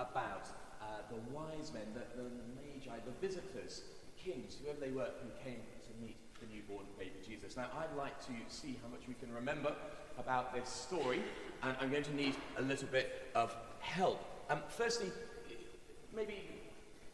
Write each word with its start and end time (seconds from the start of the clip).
about 0.00 0.48
uh, 0.80 1.04
the 1.10 1.20
wise 1.34 1.72
men, 1.72 1.84
the, 1.92 2.04
the 2.16 2.28
magi, 2.56 2.96
the 3.04 3.26
visitors, 3.26 3.82
the 4.08 4.30
kings, 4.30 4.56
whoever 4.62 4.80
they 4.80 4.90
were, 4.90 5.10
who 5.20 5.30
came 5.44 5.60
to 5.84 5.92
meet 6.00 6.16
the 6.40 6.46
newborn 6.48 6.86
baby 6.98 7.20
Jesus. 7.26 7.56
Now, 7.56 7.68
I'd 7.76 7.94
like 7.96 8.18
to 8.26 8.32
see 8.48 8.78
how 8.82 8.88
much 8.88 9.02
we 9.06 9.14
can 9.14 9.32
remember 9.32 9.74
about 10.18 10.54
this 10.54 10.68
story, 10.68 11.22
and 11.62 11.76
I'm 11.80 11.90
going 11.90 12.04
to 12.04 12.14
need 12.14 12.34
a 12.56 12.62
little 12.62 12.88
bit 12.88 13.30
of 13.34 13.54
help. 13.80 14.24
Um, 14.48 14.60
firstly, 14.68 15.12
maybe 16.16 16.48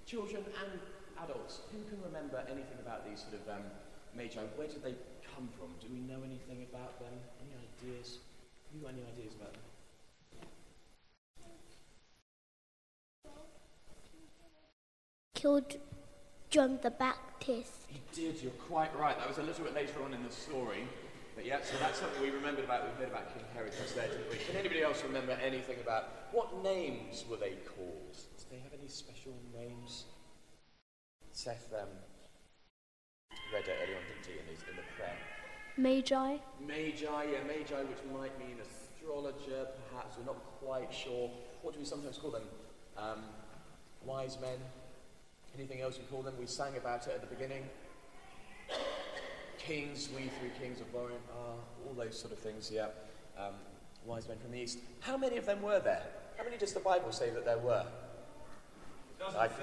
children 0.06 0.44
and 0.46 0.80
adults, 1.24 1.60
who 1.72 1.82
can 1.90 2.02
remember 2.02 2.42
anything 2.46 2.78
about 2.80 3.08
these 3.08 3.20
sort 3.20 3.34
of 3.34 3.48
um, 3.50 3.66
magi? 4.14 4.40
Where 4.54 4.68
did 4.68 4.82
they 4.82 4.94
come 5.34 5.48
from? 5.58 5.74
Do 5.80 5.88
we 5.92 6.00
know 6.00 6.22
anything 6.24 6.66
about 6.70 6.98
them? 7.00 7.12
Any 7.42 7.54
ideas? 7.58 8.18
Have 8.66 8.74
you 8.74 8.80
got 8.82 8.92
any 8.94 9.02
ideas 9.02 9.34
about 9.34 9.52
them? 9.52 9.62
Killed 15.46 15.76
John 16.50 16.80
the 16.82 16.90
Baptist. 16.90 17.86
He 17.86 18.00
did, 18.12 18.42
you're 18.42 18.50
quite 18.66 18.90
right. 18.98 19.16
That 19.16 19.28
was 19.28 19.38
a 19.38 19.44
little 19.44 19.62
bit 19.62 19.76
later 19.76 20.02
on 20.04 20.12
in 20.12 20.24
the 20.24 20.32
story. 20.32 20.88
But 21.36 21.46
yeah, 21.46 21.58
so 21.62 21.76
that's 21.78 22.00
something 22.00 22.20
we 22.20 22.30
remembered 22.30 22.64
about. 22.64 22.82
We've 22.82 22.98
heard 22.98 23.14
about 23.14 23.32
King 23.32 23.44
Herod 23.54 23.70
just 23.80 23.94
there, 23.94 24.08
didn't 24.08 24.28
we? 24.28 24.38
Can 24.38 24.56
anybody 24.56 24.82
else 24.82 25.04
remember 25.04 25.38
anything 25.40 25.76
about 25.80 26.32
what 26.32 26.64
names 26.64 27.24
were 27.30 27.36
they 27.36 27.54
called? 27.62 28.16
Did 28.38 28.50
they 28.50 28.58
have 28.58 28.72
any 28.76 28.88
special 28.88 29.34
names? 29.56 30.06
Seth 31.30 31.72
um, 31.80 31.94
read 33.54 33.68
it 33.68 33.76
earlier 33.84 33.98
on, 33.98 34.02
didn't 34.02 34.26
he, 34.26 34.40
in, 34.40 34.46
his, 34.50 34.64
in 34.68 34.74
the 34.74 34.82
prayer? 34.98 35.14
Magi. 35.76 36.38
Magi, 36.58 37.30
yeah, 37.30 37.46
Magi, 37.46 37.86
which 37.86 38.02
might 38.12 38.36
mean 38.40 38.56
astrologer, 38.58 39.68
perhaps. 39.78 40.18
We're 40.18 40.26
not 40.26 40.42
quite 40.58 40.92
sure. 40.92 41.30
What 41.62 41.72
do 41.72 41.78
we 41.78 41.86
sometimes 41.86 42.18
call 42.18 42.32
them? 42.32 42.48
Um, 42.98 43.20
wise 44.04 44.38
men. 44.40 44.58
Anything 45.56 45.80
else 45.80 45.96
you 45.96 46.04
call 46.10 46.22
them? 46.22 46.34
We 46.38 46.46
sang 46.46 46.76
about 46.76 47.06
it 47.06 47.14
at 47.14 47.20
the 47.22 47.34
beginning. 47.34 47.62
Kings, 49.58 50.10
we 50.14 50.28
three 50.38 50.50
kings 50.60 50.80
of 50.80 50.94
Orient 50.94 51.22
are, 51.34 51.54
all 51.86 51.94
those 51.96 52.18
sort 52.18 52.32
of 52.32 52.38
things, 52.38 52.70
yeah. 52.72 52.88
Um, 53.38 53.54
wise 54.04 54.28
men 54.28 54.36
from 54.38 54.52
the 54.52 54.58
east. 54.58 54.78
How 55.00 55.16
many 55.16 55.38
of 55.38 55.46
them 55.46 55.62
were 55.62 55.80
there? 55.80 56.02
How 56.36 56.44
many 56.44 56.58
does 56.58 56.74
the 56.74 56.80
Bible 56.80 57.10
say 57.10 57.30
that 57.30 57.46
there 57.46 57.58
were? 57.58 57.86
Doesn't 59.18 59.40
I, 59.40 59.48
say. 59.48 59.54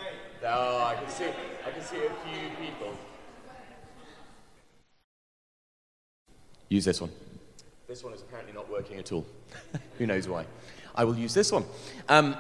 no, 0.42 0.50
I 0.84 0.96
can 1.00 1.10
see, 1.10 1.30
I 1.66 1.70
can 1.70 1.84
see 1.84 1.98
a 1.98 2.10
few 2.10 2.50
people. 2.60 2.98
Use 6.70 6.86
this 6.86 7.00
one. 7.00 7.12
This 7.88 8.04
one 8.04 8.14
is 8.14 8.22
apparently 8.22 8.54
not 8.54 8.68
working 8.70 8.98
at 8.98 9.12
all. 9.12 9.28
Who 10.00 10.08
knows 10.08 10.28
why? 10.28 10.46
I 10.96 11.04
will 11.04 11.16
use 11.16 11.36
this 11.36 11.52
one. 11.52 11.66
Um, 12.10 12.36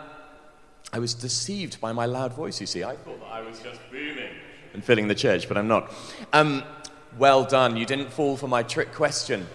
I 0.93 0.99
was 0.99 1.15
deceived 1.15 1.81
by 1.81 1.91
my 1.91 2.05
loud 2.05 2.33
voice, 2.33 2.61
you 2.61 2.67
see. 2.67 2.83
I 2.83 2.95
thought 2.95 3.19
that 3.19 3.31
I 3.31 3.41
was 3.41 3.59
just 3.59 3.81
booming 3.91 4.29
and 4.73 4.83
filling 4.83 5.07
the 5.07 5.15
church, 5.15 5.47
but 5.47 5.57
I'm 5.57 5.67
not. 5.67 5.91
Um, 6.31 6.63
well 7.17 7.43
done. 7.43 7.75
You 7.77 7.87
didn't 7.87 8.13
fall 8.13 8.37
for 8.37 8.47
my 8.47 8.61
trick 8.61 8.93
question. 8.93 9.47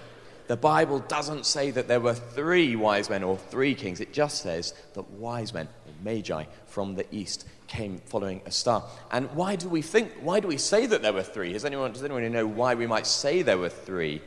The 0.49 0.57
Bible 0.57 0.99
doesn't 0.99 1.47
say 1.47 1.71
that 1.71 1.87
there 1.87 2.01
were 2.01 2.15
three 2.15 2.75
wise 2.75 3.09
men 3.09 3.23
or 3.23 3.37
three 3.37 3.77
kings. 3.77 4.01
It 4.01 4.13
just 4.13 4.43
says 4.43 4.75
that 4.95 5.09
wise 5.11 5.55
men, 5.55 5.69
magi, 6.03 6.45
from 6.67 6.97
the 6.97 7.07
east 7.15 7.47
came 7.69 7.99
following 8.07 8.41
a 8.45 8.51
star. 8.51 8.83
And 9.13 9.31
why 9.33 9.55
do 9.55 9.69
we 9.69 9.83
think, 9.83 10.13
why 10.21 10.41
do 10.41 10.49
we 10.49 10.57
say 10.57 10.87
that 10.87 11.03
there 11.03 11.13
were 11.13 11.23
three? 11.23 11.53
Does 11.53 11.65
anyone, 11.65 11.93
does 11.93 12.03
anyone 12.03 12.33
know 12.33 12.47
why 12.49 12.75
we 12.75 12.87
might 12.89 13.07
say 13.07 13.43
there 13.43 13.59
were 13.59 13.69
three? 13.69 14.23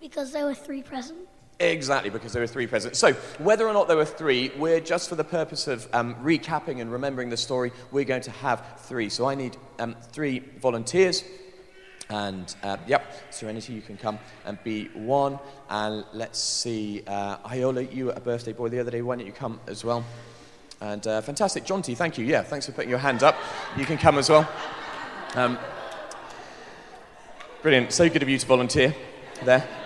Because 0.00 0.30
there 0.32 0.44
were 0.44 0.54
three 0.54 0.82
present. 0.82 1.25
Exactly, 1.58 2.10
because 2.10 2.34
there 2.34 2.42
were 2.42 2.46
three 2.46 2.66
presents. 2.66 2.98
So, 2.98 3.14
whether 3.38 3.66
or 3.66 3.72
not 3.72 3.88
there 3.88 3.96
were 3.96 4.04
three, 4.04 4.52
we're 4.58 4.80
just 4.80 5.08
for 5.08 5.14
the 5.14 5.24
purpose 5.24 5.66
of 5.68 5.88
um, 5.94 6.14
recapping 6.16 6.82
and 6.82 6.92
remembering 6.92 7.30
the 7.30 7.36
story, 7.36 7.72
we're 7.90 8.04
going 8.04 8.22
to 8.22 8.30
have 8.30 8.62
three. 8.80 9.08
So, 9.08 9.26
I 9.26 9.34
need 9.34 9.56
um, 9.78 9.96
three 10.12 10.40
volunteers. 10.60 11.24
And, 12.10 12.54
uh, 12.62 12.76
yep, 12.86 13.10
Serenity, 13.30 13.72
you 13.72 13.80
can 13.80 13.96
come 13.96 14.18
and 14.44 14.62
be 14.64 14.88
one. 14.88 15.38
And 15.70 16.04
let's 16.12 16.38
see, 16.38 17.02
uh, 17.06 17.38
Iola, 17.46 17.82
you 17.82 18.06
were 18.06 18.12
a 18.12 18.20
birthday 18.20 18.52
boy 18.52 18.68
the 18.68 18.78
other 18.78 18.90
day. 18.90 19.00
Why 19.00 19.16
don't 19.16 19.26
you 19.26 19.32
come 19.32 19.58
as 19.66 19.82
well? 19.82 20.04
And 20.82 21.04
uh, 21.06 21.22
fantastic. 21.22 21.64
Jonty, 21.64 21.96
thank 21.96 22.18
you. 22.18 22.26
Yeah, 22.26 22.42
thanks 22.42 22.66
for 22.66 22.72
putting 22.72 22.90
your 22.90 22.98
hand 22.98 23.22
up. 23.22 23.36
You 23.78 23.86
can 23.86 23.96
come 23.96 24.18
as 24.18 24.28
well. 24.28 24.48
Um, 25.34 25.58
brilliant. 27.62 27.92
So 27.92 28.08
good 28.10 28.22
of 28.22 28.28
you 28.28 28.38
to 28.38 28.46
volunteer 28.46 28.94
there. 29.42 29.85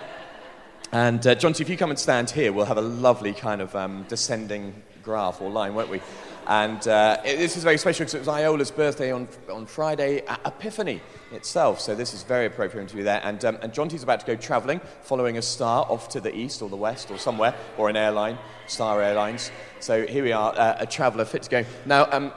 And 0.93 1.25
uh, 1.25 1.35
Jonty, 1.35 1.61
if 1.61 1.69
you 1.69 1.77
come 1.77 1.89
and 1.89 1.97
stand 1.97 2.29
here, 2.29 2.51
we'll 2.51 2.65
have 2.65 2.77
a 2.77 2.81
lovely 2.81 3.31
kind 3.31 3.61
of 3.61 3.73
um, 3.77 4.05
descending 4.09 4.75
graph 5.01 5.41
or 5.41 5.49
line, 5.49 5.73
won't 5.73 5.89
we? 5.89 6.01
And 6.47 6.85
uh, 6.85 7.21
it, 7.23 7.37
this 7.37 7.55
is 7.55 7.63
very 7.63 7.77
special 7.77 8.03
because 8.03 8.13
it 8.13 8.19
was 8.19 8.27
Iola's 8.27 8.71
birthday 8.71 9.09
on, 9.13 9.29
on 9.49 9.65
Friday 9.67 10.25
at 10.25 10.41
Epiphany 10.45 10.99
itself. 11.31 11.79
So 11.79 11.95
this 11.95 12.13
is 12.13 12.23
very 12.23 12.45
appropriate 12.45 12.89
to 12.89 12.95
be 12.97 13.03
there. 13.03 13.21
And, 13.23 13.43
um, 13.45 13.57
and 13.61 13.71
Jonty's 13.71 14.03
about 14.03 14.19
to 14.19 14.25
go 14.25 14.35
travelling, 14.35 14.81
following 15.01 15.37
a 15.37 15.41
star 15.41 15.85
off 15.87 16.09
to 16.09 16.19
the 16.19 16.35
east 16.35 16.61
or 16.61 16.67
the 16.67 16.75
west 16.75 17.09
or 17.09 17.17
somewhere, 17.17 17.55
or 17.77 17.89
an 17.89 17.95
airline, 17.95 18.37
Star 18.67 19.01
Airlines. 19.01 19.49
So 19.79 20.05
here 20.05 20.25
we 20.25 20.33
are, 20.33 20.53
uh, 20.57 20.75
a 20.79 20.85
traveller 20.85 21.23
fit 21.23 21.43
to 21.43 21.49
go. 21.49 21.65
Now, 21.85 22.09
um, 22.11 22.33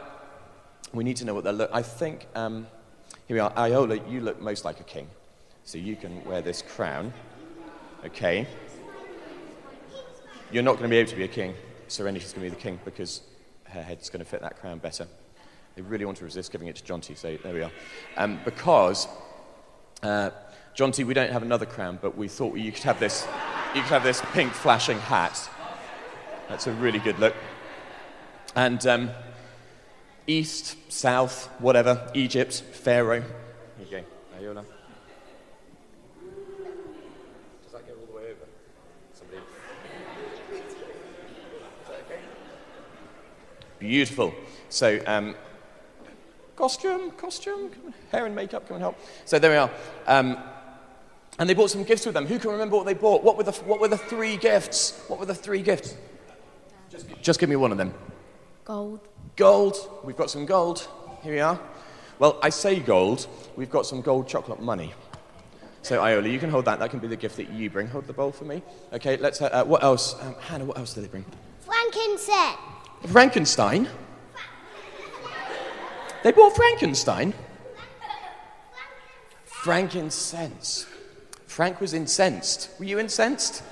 we 0.93 1.03
need 1.03 1.17
to 1.17 1.25
know 1.25 1.35
what 1.35 1.43
they 1.43 1.53
look. 1.53 1.71
I 1.73 1.83
think, 1.83 2.29
um, 2.37 2.69
here 3.27 3.35
we 3.35 3.41
are. 3.41 3.53
Iola, 3.57 3.99
you 4.09 4.21
look 4.21 4.41
most 4.41 4.65
like 4.65 4.79
a 4.79 4.85
king. 4.85 5.09
So 5.65 5.77
you 5.79 5.97
can 5.97 6.25
wear 6.25 6.41
this 6.41 6.63
crown. 6.63 7.13
Okay. 8.05 8.47
You're 10.53 10.63
not 10.63 10.73
going 10.73 10.85
to 10.85 10.89
be 10.89 10.99
able 10.99 11.11
to 11.11 11.17
be 11.17 11.25
a 11.25 11.29
king. 11.29 11.55
Serenity's 11.89 12.33
going 12.33 12.49
to 12.49 12.51
be 12.51 12.57
the 12.57 12.63
king 12.63 12.79
because 12.85 13.23
her 13.65 13.83
head's 13.83 14.11
going 14.11 14.25
to 14.25 14.31
fit 14.31 14.43
that 14.43 14.61
crown 14.61 14.79
better. 14.79 15.07
They 15.75 15.83
really 15.83 16.05
want 16.05 16.19
to 16.19 16.25
resist 16.25 16.53
giving 16.53 16.69
it 16.69 16.77
to 16.77 16.85
Jonty, 16.85 17.17
so 17.17 17.37
there 17.43 17.55
we 17.55 17.63
are. 17.63 17.71
Um, 18.17 18.39
because, 18.45 19.09
uh, 20.03 20.31
Jonty, 20.77 21.05
we 21.05 21.15
don't 21.15 21.33
have 21.33 21.43
another 21.43 21.67
crown, 21.67 21.99
but 22.01 22.17
we 22.17 22.29
thought 22.29 22.57
you 22.57 22.71
could 22.71 22.85
have 22.85 23.01
this, 23.01 23.27
you 23.75 23.83
could 23.83 23.91
have 23.91 24.05
this 24.05 24.23
pink 24.33 24.53
flashing 24.53 24.99
hat. 24.99 25.51
That's 26.49 26.67
a 26.67 26.73
really 26.73 26.99
good 27.01 27.19
look. 27.19 27.35
And 28.55 28.87
um, 28.87 29.11
east, 30.27 30.77
south, 30.93 31.47
whatever, 31.59 32.09
Egypt, 32.15 32.63
Pharaoh. 32.73 33.23
Here 33.79 33.87
you 33.91 33.91
go, 33.91 34.05
Iola. 34.39 34.65
Does 37.63 37.73
that 37.73 37.87
go 37.87 37.95
all 37.95 38.07
the 38.07 38.13
way 38.13 38.23
over? 38.31 38.47
Somebody. 39.13 39.39
Is 40.53 40.75
that 41.89 42.01
okay? 42.07 42.21
Beautiful. 43.85 44.35
So, 44.71 44.99
um, 45.07 45.35
costume, 46.57 47.11
costume, 47.11 47.69
come 47.69 47.95
hair 48.11 48.25
and 48.25 48.35
makeup, 48.35 48.67
come 48.67 48.77
and 48.77 48.83
help. 48.83 48.99
So 49.27 49.39
there 49.39 49.51
we 49.51 49.59
are. 49.59 49.71
Um, 50.07 50.39
and 51.39 51.51
they 51.51 51.53
brought 51.53 51.69
some 51.69 51.85
gifts 51.85 52.07
with 52.07 52.15
them. 52.15 52.25
Who 52.25 52.39
can 52.39 52.51
remember 52.53 52.77
what 52.77 52.87
they 52.87 52.95
bought? 52.95 53.23
What 53.23 53.37
were 53.37 53.43
the, 53.43 53.53
what 53.53 53.81
were 53.81 53.89
the 53.89 53.99
three 53.99 54.39
gifts? 54.39 55.05
What 55.09 55.21
were 55.21 55.27
the 55.27 55.35
three 55.35 55.61
gifts? 55.61 55.99
Just, 56.89 57.07
just 57.21 57.41
give 57.41 57.51
me 57.51 57.57
one 57.57 57.73
of 57.73 57.77
them. 57.77 57.93
Gold. 58.65 59.01
Gold. 59.37 59.77
We've 60.03 60.17
got 60.17 60.31
some 60.31 60.47
gold. 60.47 60.89
Here 61.21 61.35
we 61.35 61.41
are. 61.41 61.61
Well, 62.19 62.39
I 62.43 62.49
say 62.49 62.81
gold. 62.81 63.27
We've 63.55 63.71
got 63.71 63.85
some 63.85 64.01
gold 64.01 64.27
chocolate 64.27 64.63
money. 64.63 64.95
So, 65.83 66.01
Iola, 66.01 66.27
you 66.27 66.39
can 66.39 66.49
hold 66.49 66.65
that. 66.65 66.79
That 66.79 66.89
can 66.89 67.01
be 67.01 67.09
the 67.09 67.17
gift 67.17 67.37
that 67.37 67.51
you 67.51 67.69
bring. 67.69 67.89
Hold 67.89 68.07
the 68.07 68.15
bowl 68.15 68.33
for 68.33 68.47
me. 68.47 68.63
Okay, 68.95 69.19
let's. 69.19 69.43
Uh, 69.43 69.51
uh, 69.53 69.65
what 69.65 69.83
else? 69.83 70.19
Um, 70.23 70.35
Hannah, 70.41 70.65
what 70.65 70.79
else 70.79 70.95
did 70.95 71.05
they 71.05 71.09
bring? 71.09 71.27
Frankincense. 71.61 72.74
Frankenstein. 73.07 73.89
They 76.23 76.33
bought 76.33 76.57
Frankenstein. 76.57 77.35
Frankincense. 79.45 80.87
Frank 81.47 81.81
was 81.81 81.95
incensed. 81.95 82.71
Were 82.79 82.85
you 82.85 82.99
incensed? 82.99 83.63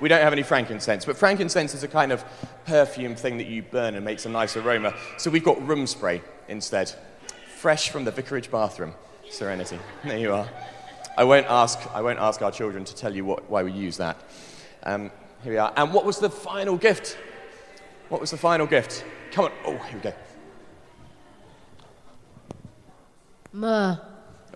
We 0.00 0.08
don't 0.08 0.20
have 0.20 0.32
any 0.32 0.42
frankincense, 0.42 1.04
but 1.04 1.16
frankincense 1.16 1.74
is 1.74 1.84
a 1.84 1.88
kind 1.88 2.10
of 2.10 2.24
perfume 2.64 3.14
thing 3.14 3.38
that 3.38 3.46
you 3.46 3.62
burn 3.62 3.94
and 3.94 4.04
makes 4.04 4.26
a 4.26 4.28
nice 4.28 4.56
aroma. 4.56 4.94
So 5.16 5.30
we've 5.30 5.44
got 5.44 5.64
room 5.66 5.86
spray 5.86 6.22
instead. 6.48 6.92
Fresh 7.56 7.90
from 7.90 8.04
the 8.04 8.10
vicarage 8.10 8.50
bathroom. 8.50 8.94
Serenity. 9.30 9.78
There 10.04 10.18
you 10.18 10.34
are. 10.34 10.48
I 11.16 11.24
won't 11.24 11.46
ask, 11.46 11.78
I 11.94 12.02
won't 12.02 12.18
ask 12.18 12.42
our 12.42 12.50
children 12.50 12.84
to 12.84 12.94
tell 12.94 13.14
you 13.14 13.24
what, 13.24 13.48
why 13.48 13.62
we 13.62 13.72
use 13.72 13.96
that. 13.98 14.16
Um, 14.82 15.10
here 15.42 15.52
we 15.52 15.58
are. 15.58 15.72
And 15.76 15.92
what 15.92 16.04
was 16.04 16.18
the 16.18 16.30
final 16.30 16.76
gift? 16.76 17.16
What 18.08 18.20
was 18.20 18.30
the 18.30 18.36
final 18.36 18.66
gift? 18.66 19.04
Come 19.32 19.46
on. 19.46 19.52
Oh, 19.64 19.76
here 19.78 19.96
we 19.96 20.00
go. 20.00 20.14
Myrrh. 23.52 24.00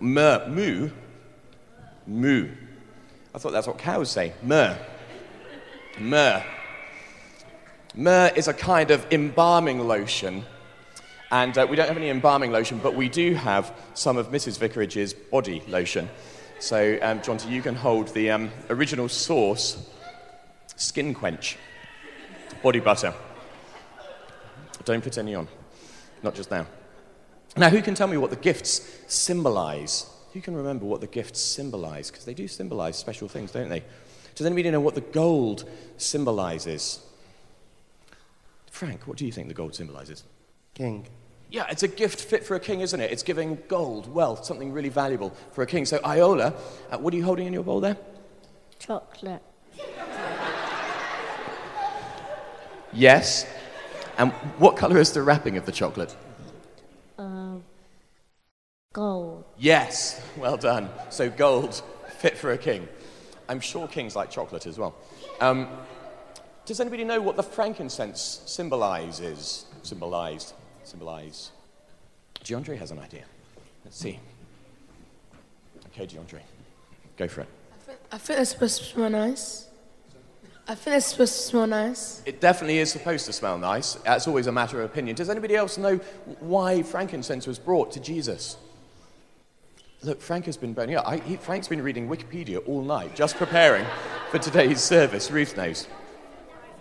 Myrrh. 0.01 0.47
Moo. 0.47 0.89
Moo. 2.05 2.49
I 3.33 3.39
thought 3.39 3.51
that's 3.51 3.67
what 3.67 3.77
cows 3.77 4.09
say. 4.09 4.33
Myrrh. 4.43 4.77
Myrrh. 5.99 6.43
Myrrh 7.95 8.31
is 8.35 8.47
a 8.47 8.53
kind 8.53 8.91
of 8.91 9.05
embalming 9.11 9.87
lotion. 9.87 10.45
And 11.31 11.57
uh, 11.57 11.67
we 11.69 11.75
don't 11.75 11.87
have 11.87 11.97
any 11.97 12.09
embalming 12.09 12.51
lotion, 12.51 12.79
but 12.81 12.95
we 12.95 13.09
do 13.09 13.33
have 13.33 13.73
some 13.93 14.17
of 14.17 14.29
Mrs. 14.31 14.59
Vicarage's 14.59 15.13
body 15.13 15.61
lotion. 15.67 16.09
So, 16.59 16.97
um, 17.01 17.19
Jonty, 17.19 17.49
you 17.49 17.61
can 17.61 17.75
hold 17.75 18.07
the 18.09 18.31
um, 18.31 18.51
original 18.69 19.09
source, 19.09 19.89
Skin 20.75 21.13
Quench, 21.13 21.57
body 22.63 22.79
butter. 22.79 23.13
Don't 24.85 25.03
put 25.03 25.17
any 25.17 25.35
on. 25.35 25.47
Not 26.23 26.35
just 26.35 26.51
now. 26.51 26.65
Now, 27.55 27.69
who 27.69 27.81
can 27.81 27.95
tell 27.95 28.07
me 28.07 28.17
what 28.17 28.29
the 28.29 28.35
gifts 28.35 28.87
symbolize? 29.07 30.09
Who 30.33 30.41
can 30.41 30.55
remember 30.55 30.85
what 30.85 31.01
the 31.01 31.07
gifts 31.07 31.39
symbolize? 31.39 32.11
Because 32.11 32.25
they 32.25 32.33
do 32.33 32.47
symbolize 32.47 32.95
special 32.97 33.27
things, 33.27 33.51
don't 33.51 33.69
they? 33.69 33.83
Does 34.35 34.45
anybody 34.45 34.69
know 34.69 34.79
what 34.79 34.93
the 34.93 35.01
gold 35.01 35.67
symbolizes? 35.97 36.99
Frank, 38.69 39.07
what 39.07 39.17
do 39.17 39.25
you 39.25 39.31
think 39.31 39.47
the 39.47 39.55
gold 39.55 39.73
symbolizes? 39.73 40.23
King. 40.75 41.07
Yeah, 41.49 41.65
it's 41.71 41.81
a 41.81 41.87
gift 41.87 42.21
fit 42.21 42.43
for 42.43 42.55
a 42.55 42.59
king, 42.59 42.81
isn't 42.81 42.99
it? 42.99 43.11
It's 43.11 43.23
giving 43.23 43.57
gold, 43.67 44.13
wealth, 44.13 44.45
something 44.45 44.71
really 44.71 44.89
valuable 44.89 45.33
for 45.53 45.63
a 45.63 45.65
king. 45.65 45.85
So, 45.85 45.99
Iola, 46.05 46.53
uh, 46.91 46.97
what 46.99 47.13
are 47.13 47.17
you 47.17 47.23
holding 47.23 47.47
in 47.47 47.53
your 47.53 47.63
bowl 47.63 47.79
there? 47.79 47.97
Chocolate. 48.77 49.41
Yes. 52.93 53.47
And 54.17 54.31
what 54.57 54.77
colour 54.77 54.97
is 54.97 55.11
the 55.11 55.21
wrapping 55.21 55.57
of 55.57 55.65
the 55.65 55.71
chocolate? 55.71 56.15
Gold. 58.93 59.43
Yes. 59.59 60.19
Well 60.37 60.57
done. 60.57 60.89
So, 61.11 61.29
gold, 61.29 61.83
fit 62.17 62.35
for 62.35 62.51
a 62.51 62.57
king. 62.57 62.87
I'm 63.47 63.59
sure 63.59 63.87
kings 63.87 64.15
like 64.15 64.31
chocolate 64.31 64.65
as 64.65 64.79
well. 64.79 64.95
Um, 65.39 65.67
does 66.65 66.79
anybody 66.79 67.03
know 67.03 67.21
what 67.21 67.35
the 67.35 67.43
frankincense 67.43 68.41
symbolizes? 68.47 69.65
Symbolized. 69.83 70.53
Symbolize. 70.83 71.51
DeAndre 72.43 72.77
has 72.79 72.89
an 72.89 72.97
idea. 72.97 73.23
Let's 73.85 73.99
see. 73.99 74.19
Okay, 75.87 76.07
DeAndre. 76.07 76.39
Go 77.17 77.27
for 77.27 77.41
it. 77.41 77.47
I 78.11 78.17
think 78.17 78.39
it's 78.39 78.49
supposed 78.49 78.79
to 78.79 78.83
smell 78.83 79.11
nice. 79.11 79.67
I 80.69 80.75
think 80.75 80.97
it's 80.97 81.05
supposed 81.05 81.33
to 81.33 81.41
smell 81.43 81.67
nice. 81.67 82.21
It 82.25 82.41
definitely 82.41 82.79
is 82.79 82.91
supposed 82.91 83.25
to 83.27 83.33
smell 83.33 83.57
nice. 83.57 83.93
That's 83.95 84.27
always 84.27 84.47
a 84.47 84.51
matter 84.51 84.81
of 84.81 84.91
opinion. 84.91 85.15
Does 85.15 85.29
anybody 85.29 85.55
else 85.55 85.77
know 85.77 85.95
why 86.41 86.83
frankincense 86.83 87.47
was 87.47 87.57
brought 87.57 87.93
to 87.93 88.01
Jesus? 88.01 88.57
Look, 90.03 90.21
Frank 90.21 90.45
has 90.45 90.57
been 90.57 90.73
burning 90.73 90.95
up. 90.95 91.07
I, 91.07 91.17
he, 91.17 91.37
Frank's 91.37 91.69
been 91.69 91.81
reading 91.81 92.09
Wikipedia 92.09 92.61
all 92.67 92.83
night, 92.83 93.15
just 93.15 93.37
preparing 93.37 93.85
for 94.29 94.39
today's 94.39 94.81
service. 94.81 95.31
Ruth 95.31 95.55
knows. 95.55 95.87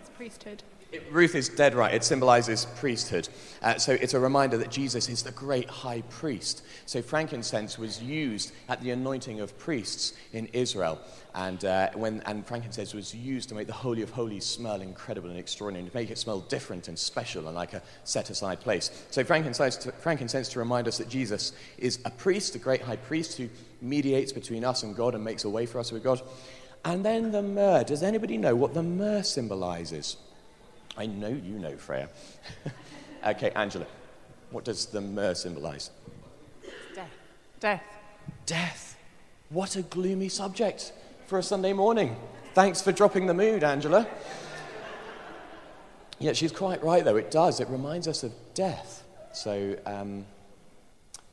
It's 0.00 0.10
priesthood. 0.16 0.64
It- 0.92 1.02
Ruth 1.10 1.34
is 1.34 1.48
dead 1.48 1.74
right. 1.74 1.92
It 1.92 2.04
symbolizes 2.04 2.66
priesthood. 2.76 3.28
Uh, 3.60 3.76
so 3.76 3.92
it's 3.92 4.14
a 4.14 4.20
reminder 4.20 4.56
that 4.58 4.70
Jesus 4.70 5.08
is 5.08 5.24
the 5.24 5.32
great 5.32 5.68
high 5.68 6.02
priest. 6.02 6.62
So 6.86 7.02
frankincense 7.02 7.76
was 7.76 8.00
used 8.00 8.52
at 8.68 8.80
the 8.82 8.92
anointing 8.92 9.40
of 9.40 9.58
priests 9.58 10.12
in 10.32 10.46
Israel. 10.52 11.00
And, 11.34 11.64
uh, 11.64 11.90
when, 11.94 12.22
and 12.24 12.46
frankincense 12.46 12.94
was 12.94 13.14
used 13.14 13.48
to 13.48 13.54
make 13.54 13.66
the 13.66 13.72
Holy 13.72 14.02
of 14.02 14.10
Holies 14.10 14.46
smell 14.46 14.80
incredible 14.80 15.28
and 15.28 15.38
extraordinary, 15.38 15.90
to 15.90 15.94
make 15.94 16.10
it 16.10 16.18
smell 16.18 16.40
different 16.40 16.88
and 16.88 16.98
special 16.98 17.46
and 17.46 17.56
like 17.56 17.74
a 17.74 17.82
set 18.04 18.30
aside 18.30 18.60
place. 18.60 18.90
So 19.10 19.24
frankincense 19.24 19.76
to, 19.78 19.92
frankincense 19.92 20.48
to 20.50 20.60
remind 20.60 20.86
us 20.86 20.98
that 20.98 21.08
Jesus 21.08 21.52
is 21.78 21.98
a 22.04 22.10
priest, 22.10 22.54
a 22.54 22.58
great 22.58 22.82
high 22.82 22.96
priest 22.96 23.36
who 23.36 23.48
mediates 23.82 24.32
between 24.32 24.64
us 24.64 24.82
and 24.82 24.94
God 24.94 25.14
and 25.14 25.24
makes 25.24 25.44
a 25.44 25.50
way 25.50 25.66
for 25.66 25.80
us 25.80 25.90
with 25.90 26.04
God. 26.04 26.22
And 26.84 27.04
then 27.04 27.32
the 27.32 27.42
myrrh. 27.42 27.82
Does 27.82 28.04
anybody 28.04 28.38
know 28.38 28.54
what 28.54 28.72
the 28.72 28.82
myrrh 28.82 29.24
symbolizes? 29.24 30.16
I 30.96 31.06
know 31.06 31.28
you 31.28 31.58
know, 31.58 31.76
Freya. 31.76 32.08
okay, 33.26 33.50
Angela, 33.50 33.86
what 34.50 34.64
does 34.64 34.86
the 34.86 35.00
myrrh 35.00 35.34
symbolize? 35.34 35.90
Death. 36.94 37.10
Death. 37.60 37.84
Death. 38.46 38.96
What 39.50 39.76
a 39.76 39.82
gloomy 39.82 40.28
subject 40.28 40.92
for 41.26 41.38
a 41.38 41.42
Sunday 41.42 41.72
morning. 41.72 42.16
Thanks 42.54 42.80
for 42.80 42.92
dropping 42.92 43.26
the 43.26 43.34
mood, 43.34 43.62
Angela. 43.62 44.06
Yeah, 46.18 46.32
she's 46.32 46.52
quite 46.52 46.82
right, 46.82 47.04
though. 47.04 47.16
It 47.16 47.30
does. 47.30 47.60
It 47.60 47.68
reminds 47.68 48.08
us 48.08 48.22
of 48.22 48.32
death. 48.54 49.04
So, 49.32 49.76
um, 49.84 50.24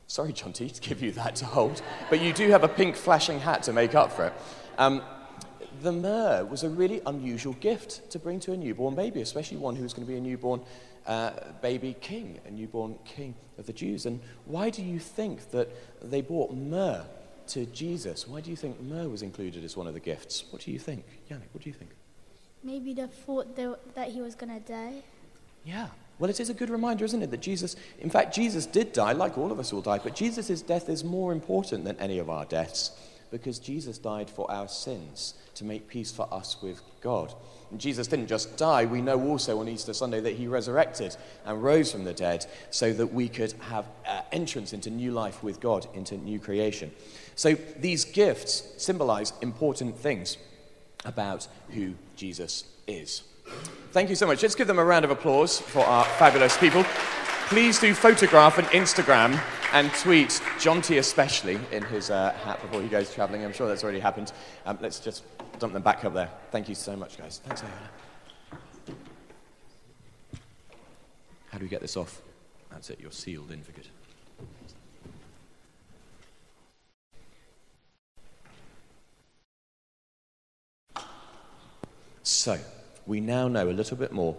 sorry, 0.06 0.34
Jonty, 0.34 0.70
to 0.72 0.80
give 0.80 1.02
you 1.02 1.12
that 1.12 1.36
to 1.36 1.46
hold, 1.46 1.80
but 2.10 2.20
you 2.20 2.34
do 2.34 2.50
have 2.50 2.64
a 2.64 2.68
pink 2.68 2.96
flashing 2.96 3.40
hat 3.40 3.62
to 3.62 3.72
make 3.72 3.94
up 3.94 4.12
for 4.12 4.26
it. 4.26 4.32
Um, 4.76 5.02
the 5.82 5.92
myrrh 5.92 6.44
was 6.44 6.62
a 6.62 6.68
really 6.68 7.00
unusual 7.06 7.54
gift 7.54 8.10
to 8.10 8.18
bring 8.18 8.40
to 8.40 8.52
a 8.52 8.56
newborn 8.56 8.94
baby, 8.94 9.20
especially 9.20 9.58
one 9.58 9.76
who 9.76 9.82
was 9.82 9.92
going 9.92 10.06
to 10.06 10.12
be 10.12 10.18
a 10.18 10.20
newborn 10.20 10.60
uh, 11.06 11.32
baby 11.60 11.94
king, 12.00 12.40
a 12.46 12.50
newborn 12.50 12.96
king 13.04 13.34
of 13.58 13.66
the 13.66 13.72
Jews. 13.72 14.06
And 14.06 14.20
why 14.46 14.70
do 14.70 14.82
you 14.82 14.98
think 14.98 15.50
that 15.50 15.68
they 16.02 16.20
brought 16.20 16.52
myrrh 16.52 17.04
to 17.48 17.66
Jesus? 17.66 18.26
Why 18.26 18.40
do 18.40 18.50
you 18.50 18.56
think 18.56 18.80
myrrh 18.80 19.08
was 19.08 19.22
included 19.22 19.64
as 19.64 19.76
one 19.76 19.86
of 19.86 19.94
the 19.94 20.00
gifts? 20.00 20.44
What 20.50 20.62
do 20.62 20.70
you 20.70 20.78
think? 20.78 21.04
Yannick, 21.30 21.48
what 21.52 21.62
do 21.62 21.68
you 21.68 21.74
think? 21.74 21.90
Maybe 22.62 22.94
they 22.94 23.06
thought 23.06 23.56
that 23.56 24.08
he 24.08 24.22
was 24.22 24.34
going 24.34 24.52
to 24.52 24.60
die. 24.60 25.02
Yeah. 25.64 25.88
Well, 26.18 26.30
it 26.30 26.40
is 26.40 26.48
a 26.48 26.54
good 26.54 26.70
reminder, 26.70 27.04
isn't 27.04 27.22
it, 27.22 27.30
that 27.30 27.40
Jesus, 27.40 27.76
in 27.98 28.08
fact, 28.08 28.34
Jesus 28.34 28.66
did 28.66 28.92
die, 28.92 29.12
like 29.12 29.36
all 29.36 29.50
of 29.50 29.58
us 29.58 29.72
will 29.72 29.82
die, 29.82 29.98
but 29.98 30.14
Jesus' 30.14 30.62
death 30.62 30.88
is 30.88 31.02
more 31.02 31.32
important 31.32 31.84
than 31.84 31.98
any 31.98 32.18
of 32.18 32.30
our 32.30 32.44
deaths 32.44 32.92
because 33.34 33.58
Jesus 33.58 33.98
died 33.98 34.30
for 34.30 34.48
our 34.48 34.68
sins 34.68 35.34
to 35.56 35.64
make 35.64 35.88
peace 35.88 36.12
for 36.12 36.32
us 36.32 36.56
with 36.62 36.80
God. 37.00 37.34
And 37.72 37.80
Jesus 37.80 38.06
didn't 38.06 38.28
just 38.28 38.56
die, 38.56 38.84
we 38.84 39.02
know 39.02 39.20
also 39.20 39.58
on 39.58 39.68
Easter 39.68 39.92
Sunday 39.92 40.20
that 40.20 40.34
he 40.34 40.46
resurrected 40.46 41.16
and 41.44 41.60
rose 41.60 41.90
from 41.90 42.04
the 42.04 42.12
dead 42.12 42.46
so 42.70 42.92
that 42.92 43.08
we 43.08 43.28
could 43.28 43.52
have 43.54 43.86
uh, 44.06 44.20
entrance 44.30 44.72
into 44.72 44.88
new 44.88 45.10
life 45.10 45.42
with 45.42 45.58
God, 45.58 45.88
into 45.94 46.16
new 46.16 46.38
creation. 46.38 46.92
So 47.34 47.56
these 47.76 48.04
gifts 48.04 48.72
symbolize 48.76 49.32
important 49.40 49.98
things 49.98 50.36
about 51.04 51.48
who 51.70 51.94
Jesus 52.14 52.62
is. 52.86 53.24
Thank 53.90 54.10
you 54.10 54.14
so 54.14 54.28
much. 54.28 54.42
Let's 54.42 54.54
give 54.54 54.68
them 54.68 54.78
a 54.78 54.84
round 54.84 55.04
of 55.04 55.10
applause 55.10 55.58
for 55.58 55.84
our 55.84 56.04
fabulous 56.04 56.56
people. 56.56 56.84
Please 57.48 57.80
do 57.80 57.94
photograph 57.94 58.58
and 58.58 58.68
Instagram 58.68 59.42
and 59.74 59.92
tweet 59.94 60.28
Jonty 60.58 60.98
especially 60.98 61.58
in 61.72 61.82
his 61.82 62.08
uh, 62.08 62.32
hat 62.44 62.62
before 62.62 62.80
he 62.80 62.86
goes 62.86 63.12
travelling. 63.12 63.44
I'm 63.44 63.52
sure 63.52 63.66
that's 63.66 63.82
already 63.82 63.98
happened. 63.98 64.32
Um, 64.66 64.78
let's 64.80 65.00
just 65.00 65.24
dump 65.58 65.72
them 65.72 65.82
back 65.82 66.04
up 66.04 66.14
there. 66.14 66.30
Thank 66.52 66.68
you 66.68 66.76
so 66.76 66.96
much, 66.96 67.18
guys. 67.18 67.40
Thanks, 67.44 67.62
Ayana. 67.62 68.94
How 71.50 71.58
do 71.58 71.64
we 71.64 71.68
get 71.68 71.80
this 71.80 71.96
off? 71.96 72.22
That's 72.70 72.88
it. 72.88 73.00
You're 73.00 73.10
sealed 73.10 73.50
in 73.50 73.62
for 73.62 73.72
good. 73.72 73.88
So, 82.22 82.58
we 83.06 83.20
now 83.20 83.48
know 83.48 83.68
a 83.68 83.72
little 83.72 83.96
bit 83.96 84.12
more 84.12 84.36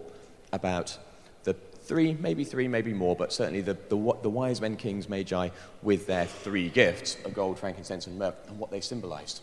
about 0.52 0.98
three, 1.86 2.16
maybe 2.20 2.44
three, 2.44 2.68
maybe 2.68 2.92
more, 2.92 3.16
but 3.16 3.32
certainly 3.32 3.60
the, 3.60 3.74
the, 3.74 4.16
the 4.22 4.30
wise 4.30 4.60
men, 4.60 4.76
kings, 4.76 5.08
magi, 5.08 5.48
with 5.82 6.06
their 6.06 6.26
three 6.26 6.68
gifts 6.68 7.16
of 7.24 7.32
gold, 7.32 7.58
frankincense, 7.58 8.06
and 8.06 8.18
myrrh, 8.18 8.34
and 8.48 8.58
what 8.58 8.70
they 8.70 8.80
symbolized. 8.80 9.40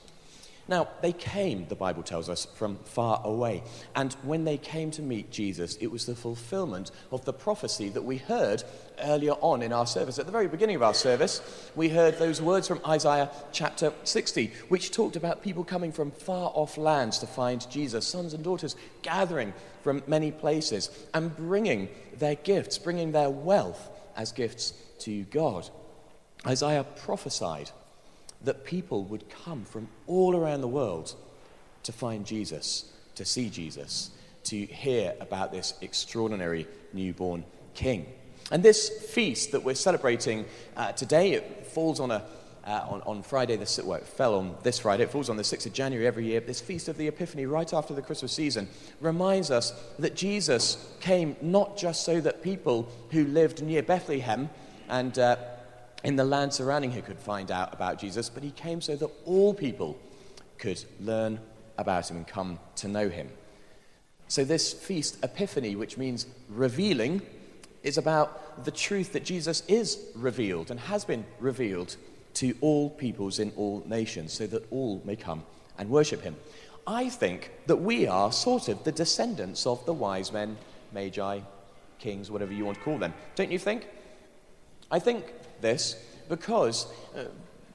Now, 0.68 0.88
they 1.02 1.12
came, 1.12 1.68
the 1.68 1.76
Bible 1.76 2.04
tells 2.04 2.30
us, 2.30 2.46
from 2.56 2.78
far 2.86 3.22
away. 3.26 3.64
And 3.96 4.14
when 4.24 4.46
they 4.46 4.58
came 4.58 4.92
to 4.92 5.02
meet 5.02 5.30
Jesus, 5.30 5.76
it 5.82 5.88
was 5.88 6.06
the 6.06 6.16
fulfillment 6.16 6.90
of 7.12 7.26
the 7.26 7.34
prophecy 7.34 7.90
that 7.90 8.04
we 8.04 8.18
heard 8.18 8.64
earlier 9.02 9.34
on 9.34 9.62
in 9.62 9.74
our 9.74 9.86
service. 9.86 10.20
At 10.20 10.26
the 10.26 10.32
very 10.32 10.48
beginning 10.48 10.78
of 10.78 10.84
our 10.84 10.94
service, 10.94 11.42
we 11.76 11.90
heard 11.90 12.18
those 12.18 12.42
words 12.42 12.70
from 12.70 12.80
Isaiah 12.88 13.30
chapter 13.52 13.92
60, 14.06 14.54
which 14.70 14.92
talked 14.92 15.18
about 15.18 15.44
people 15.44 15.66
coming 15.66 15.92
from 15.92 16.12
far 16.12 16.50
off 16.54 16.78
lands 16.78 17.20
to 17.20 17.28
find 17.28 17.70
Jesus, 17.70 18.08
sons 18.08 18.34
and 18.34 18.44
daughters 18.44 18.78
gathering 19.02 19.54
from 19.82 20.02
many 20.08 20.32
places 20.32 20.90
and 21.14 21.36
bringing 21.36 21.90
their 22.20 22.36
gifts, 22.36 22.78
bringing 22.78 23.12
their 23.12 23.30
wealth 23.30 23.90
as 24.16 24.32
gifts 24.32 24.72
to 25.00 25.24
God. 25.24 25.70
Isaiah 26.48 26.86
prophesied 26.86 27.70
that 28.44 28.66
people 28.66 29.04
would 29.06 29.30
come 29.30 29.64
from 29.64 29.88
all 30.08 30.36
around 30.36 30.62
the 30.62 30.68
world 30.68 31.16
to 31.84 31.92
find 31.92 32.26
Jesus, 32.26 32.92
to 33.16 33.26
see 33.26 33.50
Jesus, 33.50 34.12
to 34.46 34.66
hear 34.66 35.14
about 35.20 35.52
this 35.52 35.74
extraordinary 35.82 36.68
newborn 36.94 37.44
king. 37.74 38.06
And 38.52 38.62
this 38.62 38.90
feast 38.90 39.52
that 39.52 39.64
we're 39.64 39.76
celebrating 39.76 40.46
uh, 40.76 40.92
today, 40.92 41.34
it 41.34 41.68
falls 41.68 42.00
on, 42.00 42.12
a, 42.12 42.24
uh, 42.66 42.86
on, 42.90 43.02
on 43.04 43.24
Friday, 43.24 43.56
the, 43.56 43.84
well, 43.86 43.98
it 43.98 44.06
fell 44.06 44.36
on 44.36 44.56
this 44.64 44.80
Friday, 44.80 45.04
it 45.04 45.12
falls 45.12 45.30
on 45.30 45.38
the 45.38 45.44
6th 45.44 45.66
of 45.66 45.74
January 45.74 46.06
every 46.06 46.26
year. 46.26 46.42
This 46.42 46.60
feast 46.60 46.90
of 46.90 46.98
the 46.98 47.08
Epiphany, 47.08 47.46
right 47.46 47.74
after 47.74 47.94
the 47.94 48.02
Christmas 48.02 48.34
season, 48.34 48.68
reminds 49.00 49.50
us 49.50 49.74
that 50.00 50.16
Jesus 50.16 50.78
came 51.00 51.38
not 51.42 51.78
just 51.78 52.04
so 52.04 52.20
that 52.22 52.44
people 52.44 52.90
who 53.12 53.26
lived 53.26 53.64
near 53.64 53.82
Bethlehem 53.82 54.50
and 54.90 55.18
uh, 55.18 55.38
in 56.04 56.16
the 56.16 56.26
land 56.26 56.54
surrounding 56.54 56.92
here 56.92 57.02
could 57.02 57.20
find 57.20 57.50
out 57.52 57.74
about 57.74 58.00
Jesus, 58.00 58.30
but 58.30 58.44
he 58.44 58.52
came 58.52 58.82
so 58.82 58.96
that 58.96 59.10
all 59.26 59.54
people 59.54 59.98
could 60.58 60.84
learn 61.00 61.40
about 61.78 62.10
him 62.10 62.18
and 62.18 62.28
come 62.28 62.60
to 62.76 62.88
know 62.88 63.10
him. 63.10 63.30
So, 64.28 64.44
this 64.44 64.74
feast, 64.74 65.24
Epiphany, 65.24 65.76
which 65.76 65.98
means 65.98 66.26
revealing, 66.50 67.22
is 67.84 67.98
about 67.98 68.64
the 68.66 68.72
truth 68.72 69.14
that 69.14 69.24
Jesus 69.24 69.64
is 69.68 70.00
revealed 70.16 70.72
and 70.72 70.80
has 70.80 71.06
been 71.06 71.26
revealed 71.40 71.96
to 72.36 72.56
all 72.62 72.90
peoples 72.90 73.40
in 73.40 73.52
all 73.56 73.84
nations, 73.86 74.34
so 74.34 74.48
that 74.48 74.72
all 74.72 75.02
may 75.06 75.16
come 75.16 75.44
and 75.78 75.90
worship 75.90 76.22
him. 76.22 76.36
I 76.86 77.10
think 77.10 77.52
that 77.68 77.78
we 77.78 78.08
are 78.08 78.32
sort 78.32 78.68
of 78.68 78.84
the 78.84 78.92
descendants 78.92 79.66
of 79.66 79.86
the 79.86 79.94
wise 79.94 80.32
men, 80.32 80.58
magi, 80.92 81.40
kings, 82.00 82.32
whatever 82.32 82.52
you 82.52 82.66
want 82.66 82.78
to 82.78 82.84
call 82.84 82.98
them. 82.98 83.14
Don't 83.36 83.52
you 83.52 83.60
think? 83.60 83.88
I 84.92 85.00
think 85.00 85.26
this 85.64 85.96
because 86.30 86.86
uh, 87.18 87.24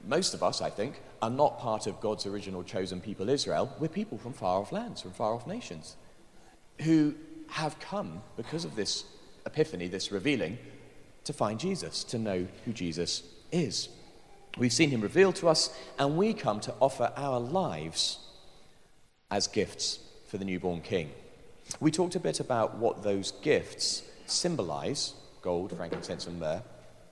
most 0.07 0.33
of 0.33 0.41
us, 0.41 0.61
I 0.61 0.69
think, 0.69 1.01
are 1.21 1.29
not 1.29 1.59
part 1.59 1.87
of 1.87 1.99
God's 1.99 2.25
original 2.25 2.63
chosen 2.63 3.01
people, 3.01 3.29
Israel. 3.29 3.75
We're 3.79 3.89
people 3.89 4.17
from 4.17 4.31
far 4.31 4.61
off 4.61 4.71
lands, 4.71 5.01
from 5.01 5.11
far 5.11 5.33
off 5.33 5.45
nations, 5.45 5.97
who 6.81 7.13
have 7.49 7.77
come 7.79 8.21
because 8.37 8.63
of 8.63 8.77
this 8.77 9.03
epiphany, 9.45 9.87
this 9.87 10.11
revealing, 10.11 10.57
to 11.25 11.33
find 11.33 11.59
Jesus, 11.59 12.03
to 12.05 12.17
know 12.17 12.47
who 12.63 12.71
Jesus 12.71 13.23
is. 13.51 13.89
We've 14.57 14.73
seen 14.73 14.89
him 14.89 15.01
revealed 15.01 15.35
to 15.35 15.49
us, 15.49 15.75
and 15.97 16.17
we 16.17 16.33
come 16.33 16.59
to 16.61 16.73
offer 16.79 17.11
our 17.15 17.39
lives 17.39 18.19
as 19.29 19.47
gifts 19.47 19.99
for 20.27 20.37
the 20.37 20.45
newborn 20.45 20.81
king. 20.81 21.11
We 21.79 21.91
talked 21.91 22.15
a 22.15 22.19
bit 22.19 22.39
about 22.39 22.77
what 22.77 23.03
those 23.03 23.31
gifts 23.31 24.03
symbolize 24.25 25.13
gold, 25.41 25.75
frankincense, 25.75 26.27
and 26.27 26.39
myrrh, 26.39 26.61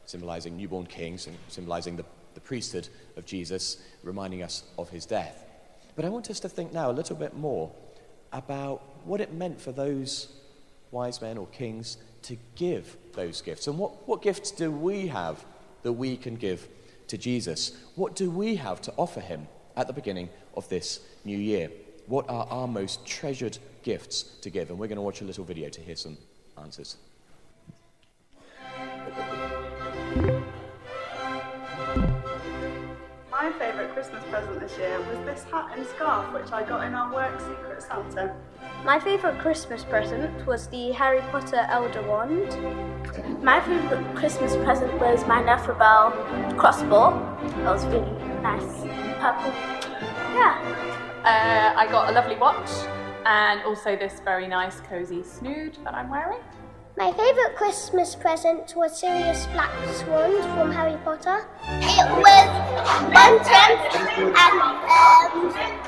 symbolizing 0.08 0.58
newborn 0.58 0.88
kings 0.88 1.28
and 1.28 1.38
symbolizing 1.50 1.96
the, 1.96 2.06
the 2.34 2.40
priesthood 2.40 2.88
of 3.16 3.26
Jesus, 3.26 3.78
reminding 4.04 4.42
us 4.42 4.64
of 4.78 4.90
his 4.90 5.06
death. 5.06 5.46
But 5.96 6.06
I 6.06 6.10
want 6.10 6.30
us 6.30 6.40
to 6.40 6.50
think 6.50 6.74
now 6.74 6.90
a 6.90 6.94
little 6.94 7.16
bit 7.16 7.36
more 7.36 7.72
about 8.32 8.82
what 9.06 9.22
it 9.22 9.34
meant 9.34 9.62
for 9.62 9.72
those 9.72 10.30
wise 10.92 11.22
men 11.22 11.38
or 11.38 11.48
kings 11.48 11.98
to 12.24 12.38
give 12.56 12.98
those 13.14 13.42
gifts. 13.42 13.68
And 13.68 13.78
what, 13.78 14.08
what 14.08 14.22
gifts 14.22 14.52
do 14.52 14.72
we 14.72 15.08
have 15.08 15.46
that 15.84 15.94
we 15.94 16.18
can 16.18 16.36
give 16.36 16.68
to 17.08 17.18
Jesus? 17.18 17.76
What 17.96 18.16
do 18.16 18.30
we 18.30 18.56
have 18.56 18.82
to 18.82 18.94
offer 18.98 19.20
him 19.20 19.48
at 19.76 19.88
the 19.88 19.94
beginning 19.94 20.30
of 20.56 20.68
this 20.70 21.02
new 21.26 21.38
year? 21.38 21.70
What 22.06 22.30
are 22.30 22.48
our 22.50 22.68
most 22.68 23.06
treasured 23.06 23.58
gifts 23.84 24.24
to 24.42 24.50
give? 24.50 24.70
And 24.70 24.80
we're 24.80 24.88
going 24.88 24.98
to 24.98 25.02
watch 25.02 25.22
a 25.22 25.26
little 25.26 25.44
video 25.44 25.70
to 25.70 25.82
hear 25.82 25.96
some 25.96 26.18
answers. 26.62 26.98
Christmas 33.98 34.24
present 34.26 34.60
this 34.60 34.78
year 34.78 35.00
was 35.10 35.18
this 35.26 35.44
hat 35.46 35.72
and 35.76 35.84
scarf 35.88 36.32
which 36.32 36.52
I 36.52 36.62
got 36.62 36.86
in 36.86 36.94
our 36.94 37.12
work 37.12 37.42
Secret 37.42 37.82
Santa. 37.82 38.36
My 38.86 39.00
favourite 39.00 39.40
Christmas 39.40 39.84
present 39.84 40.46
was 40.46 40.68
the 40.68 40.92
Harry 40.92 41.22
Potter 41.32 41.66
Elder 41.68 42.04
Wand. 42.04 43.44
My 43.44 43.60
favourite 43.60 44.16
Christmas 44.16 44.56
present 44.58 44.94
was 45.02 45.26
my 45.26 45.42
Nerf 45.42 45.66
crossbow. 46.60 47.10
That 47.42 47.74
was 47.74 47.88
really 47.88 48.12
nice. 48.44 48.84
Purple. 49.18 49.52
Yeah. 50.36 50.62
Uh, 51.24 51.74
I 51.76 51.88
got 51.90 52.12
a 52.12 52.12
lovely 52.12 52.36
watch 52.36 52.70
and 53.26 53.64
also 53.64 53.96
this 53.96 54.20
very 54.20 54.46
nice 54.46 54.80
cosy 54.82 55.24
snood 55.24 55.76
that 55.84 55.96
I'm 55.96 56.12
wearing. 56.12 56.42
My 56.98 57.14
favourite 57.14 57.56
Christmas 57.56 58.16
present 58.16 58.76
was 58.76 59.00
Sirius 59.00 59.46
Black's 59.54 60.04
wand 60.06 60.44
from 60.56 60.72
Harry 60.72 60.98
Potter. 61.06 61.46
It 61.68 62.10
was 62.18 62.48
one 63.14 63.38
tent 63.46 63.80
and 63.94 64.34
um, 64.34 64.58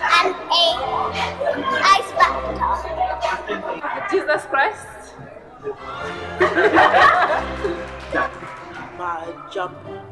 and 0.05 0.35
a 0.51 0.63
ice 1.83 2.11
bathtub. 2.13 2.61
Jesus 4.11 4.45
Christ. 4.45 4.85
my 8.99 9.25
jumper. 9.51 10.03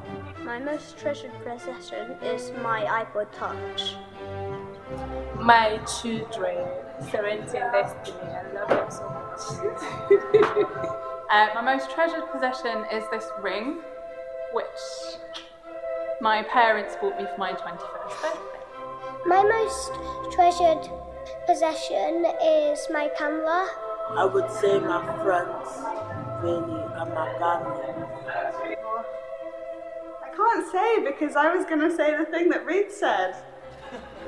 My 0.44 0.58
most 0.58 0.98
treasured 0.98 1.32
possession 1.44 2.14
is 2.24 2.52
my 2.64 3.06
iPod 3.06 3.32
Touch. 3.34 3.98
My 5.40 5.78
children, 6.02 6.68
Serenity 7.12 7.60
and 7.60 7.72
Destiny, 7.72 8.18
I 8.24 8.52
love 8.54 8.70
them 8.70 8.90
so 8.90 9.08
much. 9.10 9.17
Uh, 11.30 11.50
my 11.54 11.62
most 11.62 11.92
treasured 11.92 12.24
possession 12.32 12.86
is 12.90 13.04
this 13.12 13.26
ring, 13.42 13.80
which 14.54 14.66
my 16.22 16.42
parents 16.44 16.96
bought 17.02 17.18
me 17.20 17.26
for 17.26 17.38
my 17.38 17.52
21st 17.52 18.22
birthday. 18.22 18.40
My 19.26 19.44
most 19.44 19.92
treasured 20.32 20.90
possession 21.46 22.26
is 22.42 22.88
my 22.94 23.10
camera. 23.18 23.68
I 24.12 24.24
would 24.24 24.50
say 24.50 24.80
my 24.80 25.04
friends, 25.22 25.68
really, 26.42 26.82
and 26.96 27.14
my 27.14 27.34
family. 27.38 28.78
I 30.24 30.30
can't 30.34 30.72
say 30.72 31.04
because 31.04 31.36
I 31.36 31.54
was 31.54 31.66
going 31.66 31.82
to 31.82 31.94
say 31.94 32.18
the 32.18 32.24
thing 32.24 32.48
that 32.52 32.66
Reed 32.66 32.90
said. 32.90 33.36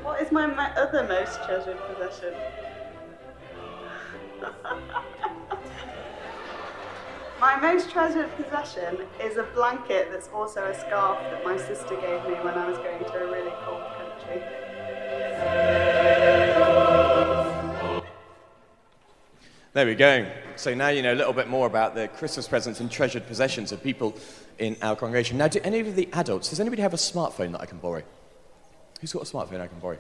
What 0.04 0.22
is 0.22 0.34
my, 0.34 0.48
my 0.48 0.70
other 0.76 1.08
most 1.08 1.42
treasured 1.46 1.80
possession? 1.88 2.34
my 7.40 7.56
most 7.56 7.90
treasured 7.90 8.30
possession 8.36 8.98
is 9.22 9.38
a 9.38 9.44
blanket 9.56 10.10
that's 10.12 10.28
also 10.30 10.66
a 10.66 10.78
scarf 10.78 11.18
that 11.32 11.44
my 11.46 11.56
sister 11.56 11.96
gave 11.96 12.24
me 12.26 12.34
when 12.44 12.54
I 12.54 12.68
was 12.68 12.78
going 12.80 13.00
to 13.00 13.14
a 13.14 13.32
really 13.32 13.54
cold 13.64 13.84
country. 13.98 14.42
There 19.74 19.86
we 19.86 19.96
go. 19.96 20.30
So 20.58 20.74
now 20.74 20.90
you 20.90 21.02
know 21.02 21.14
a 21.14 21.16
little 21.16 21.32
bit 21.32 21.48
more 21.48 21.66
about 21.66 21.96
the 21.96 22.10
Christmas 22.10 22.48
presents 22.48 22.82
and 22.82 22.92
treasured 22.92 23.26
possessions 23.26 23.72
of 23.72 23.82
people 23.82 24.18
in 24.58 24.76
our 24.82 24.96
congregation. 24.98 25.38
Now, 25.38 25.48
do 25.48 25.62
any 25.64 25.80
of 25.80 25.96
the 25.96 26.10
adults, 26.12 26.50
does 26.50 26.60
anybody 26.60 26.82
have 26.82 26.94
a 26.94 26.98
smartphone 26.98 27.54
that 27.54 27.62
I 27.62 27.66
can 27.66 27.78
borrow? 27.78 28.04
Who's 29.00 29.14
got 29.14 29.22
a 29.22 29.32
smartphone 29.32 29.62
I 29.62 29.68
can 29.68 29.80
borrow? 29.80 29.98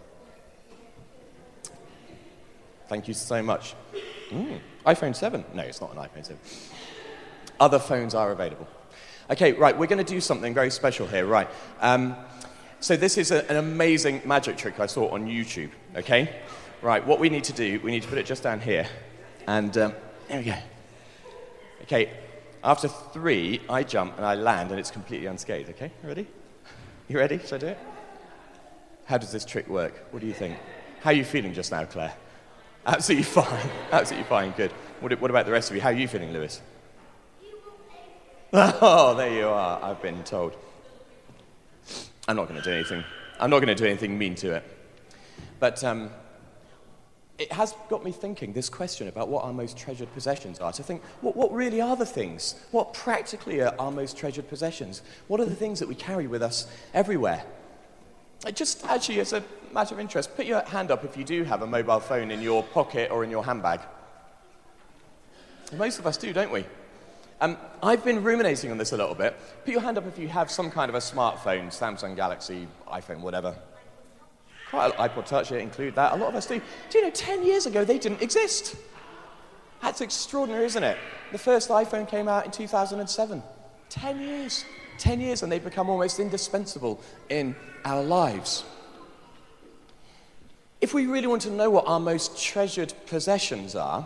Thank 2.89 3.07
you 3.07 3.13
so 3.13 3.41
much. 3.41 3.75
Mm, 4.29 4.59
iPhone 4.85 5.15
7? 5.15 5.45
No, 5.53 5.63
it's 5.63 5.79
not 5.79 5.91
an 5.91 5.97
iPhone 5.97 6.25
7. 6.25 6.37
Other 7.59 7.79
phones 7.79 8.13
are 8.15 8.31
available. 8.31 8.67
Okay, 9.29 9.51
right, 9.53 9.77
we're 9.77 9.87
going 9.87 10.03
to 10.03 10.13
do 10.13 10.21
something 10.21 10.53
very 10.53 10.71
special 10.71 11.05
here, 11.05 11.25
right? 11.25 11.47
Um, 11.81 12.15
so, 12.79 12.95
this 12.95 13.17
is 13.17 13.31
a, 13.31 13.49
an 13.49 13.57
amazing 13.57 14.21
magic 14.25 14.57
trick 14.57 14.79
I 14.79 14.85
saw 14.85 15.09
on 15.09 15.27
YouTube, 15.27 15.69
okay? 15.95 16.33
Right, 16.81 17.05
what 17.05 17.19
we 17.19 17.29
need 17.29 17.43
to 17.43 17.53
do, 17.53 17.79
we 17.81 17.91
need 17.91 18.03
to 18.03 18.07
put 18.07 18.17
it 18.17 18.25
just 18.25 18.41
down 18.41 18.61
here. 18.61 18.87
And 19.45 19.77
um, 19.77 19.93
there 20.27 20.39
we 20.39 20.45
go. 20.45 20.55
Okay, 21.83 22.11
after 22.63 22.87
three, 22.87 23.61
I 23.69 23.83
jump 23.83 24.15
and 24.17 24.25
I 24.25 24.35
land, 24.35 24.71
and 24.71 24.79
it's 24.79 24.91
completely 24.91 25.27
unscathed, 25.27 25.69
okay? 25.71 25.91
Ready? 26.03 26.27
You 27.07 27.17
ready? 27.17 27.39
Should 27.39 27.53
I 27.53 27.57
do 27.57 27.67
it? 27.67 27.77
How 29.05 29.17
does 29.17 29.31
this 29.31 29.45
trick 29.45 29.67
work? 29.67 30.05
What 30.11 30.21
do 30.21 30.27
you 30.27 30.33
think? 30.33 30.57
How 31.01 31.09
are 31.09 31.13
you 31.13 31.23
feeling 31.25 31.53
just 31.53 31.71
now, 31.71 31.85
Claire? 31.85 32.13
Absolutely 32.85 33.23
fine. 33.43 33.69
Absolutely 33.91 34.27
fine. 34.27 34.51
Good. 34.51 34.71
What, 35.01 35.19
what 35.19 35.31
about 35.31 35.45
the 35.45 35.51
rest 35.51 35.69
of 35.69 35.75
you? 35.75 35.81
How 35.81 35.89
are 35.89 35.93
you 35.93 36.07
feeling, 36.07 36.31
Lewis? 36.31 36.61
Oh, 38.53 39.13
there 39.15 39.31
you 39.31 39.47
are. 39.47 39.79
I've 39.83 40.01
been 40.01 40.23
told. 40.23 40.55
I'm 42.27 42.35
not 42.35 42.47
going 42.47 42.59
to 42.59 42.67
do 42.67 42.73
anything. 42.73 43.03
I'm 43.39 43.51
not 43.51 43.59
going 43.59 43.67
to 43.67 43.75
do 43.75 43.85
anything 43.85 44.17
mean 44.17 44.33
to 44.35 44.55
it. 44.55 44.63
But 45.59 45.83
um, 45.83 46.09
it 47.37 47.51
has 47.51 47.75
got 47.89 48.03
me 48.03 48.11
thinking 48.11 48.53
this 48.53 48.67
question 48.67 49.07
about 49.07 49.29
what 49.29 49.43
our 49.43 49.53
most 49.53 49.77
treasured 49.77 50.11
possessions 50.15 50.59
are. 50.59 50.71
To 50.73 50.81
think, 50.81 51.03
what, 51.21 51.35
what 51.35 51.53
really 51.53 51.79
are 51.79 51.95
the 51.95 52.07
things? 52.07 52.55
What 52.71 52.95
practically 52.95 53.61
are 53.61 53.75
our 53.77 53.91
most 53.91 54.17
treasured 54.17 54.49
possessions? 54.49 55.03
What 55.27 55.39
are 55.39 55.45
the 55.45 55.55
things 55.55 55.79
that 55.79 55.87
we 55.87 55.93
carry 55.93 56.25
with 56.25 56.41
us 56.41 56.67
everywhere? 56.95 57.43
Just 58.53 58.83
actually, 58.85 59.19
as 59.19 59.33
a 59.33 59.43
matter 59.73 59.93
of 59.93 59.99
interest, 59.99 60.35
put 60.35 60.47
your 60.47 60.61
hand 60.61 60.89
up 60.89 61.03
if 61.03 61.15
you 61.15 61.23
do 61.23 61.43
have 61.43 61.61
a 61.61 61.67
mobile 61.67 61.99
phone 61.99 62.31
in 62.31 62.41
your 62.41 62.63
pocket 62.63 63.11
or 63.11 63.23
in 63.23 63.29
your 63.29 63.45
handbag. 63.45 63.81
Most 65.77 65.99
of 65.99 66.07
us 66.07 66.17
do, 66.17 66.33
don't 66.33 66.51
we? 66.51 66.65
Um, 67.41 67.57
I've 67.81 68.03
been 68.03 68.21
ruminating 68.21 68.69
on 68.71 68.77
this 68.77 68.91
a 68.91 68.97
little 68.97 69.15
bit. 69.15 69.35
Put 69.63 69.71
your 69.71 69.81
hand 69.81 69.97
up 69.97 70.05
if 70.05 70.19
you 70.19 70.27
have 70.27 70.51
some 70.51 70.69
kind 70.69 70.89
of 70.89 70.95
a 70.95 70.99
smartphone, 70.99 71.67
Samsung 71.67 72.15
Galaxy, 72.15 72.67
iPhone, 72.91 73.21
whatever. 73.21 73.55
Quite 74.69 74.93
an 74.93 75.09
iPod 75.09 75.25
Touch, 75.25 75.51
include 75.51 75.95
that. 75.95 76.13
A 76.13 76.15
lot 76.17 76.29
of 76.29 76.35
us 76.35 76.45
do. 76.45 76.61
Do 76.89 76.97
you 76.97 77.05
know, 77.05 77.11
10 77.11 77.45
years 77.45 77.65
ago, 77.65 77.85
they 77.85 77.97
didn't 77.97 78.21
exist. 78.21 78.75
That's 79.81 80.01
extraordinary, 80.01 80.65
isn't 80.65 80.83
it? 80.83 80.97
The 81.31 81.37
first 81.37 81.69
iPhone 81.69 82.07
came 82.07 82.27
out 82.27 82.45
in 82.45 82.51
2007. 82.51 83.41
10 83.89 84.19
years. 84.19 84.65
10 84.97 85.21
years, 85.21 85.41
and 85.41 85.51
they've 85.51 85.63
become 85.63 85.89
almost 85.89 86.19
indispensable 86.19 87.01
in 87.29 87.55
our 87.85 88.03
lives. 88.03 88.65
If 90.81 90.93
we 90.93 91.07
really 91.07 91.27
want 91.27 91.41
to 91.43 91.51
know 91.51 91.69
what 91.69 91.87
our 91.87 91.99
most 91.99 92.41
treasured 92.41 92.93
possessions 93.07 93.75
are, 93.75 94.05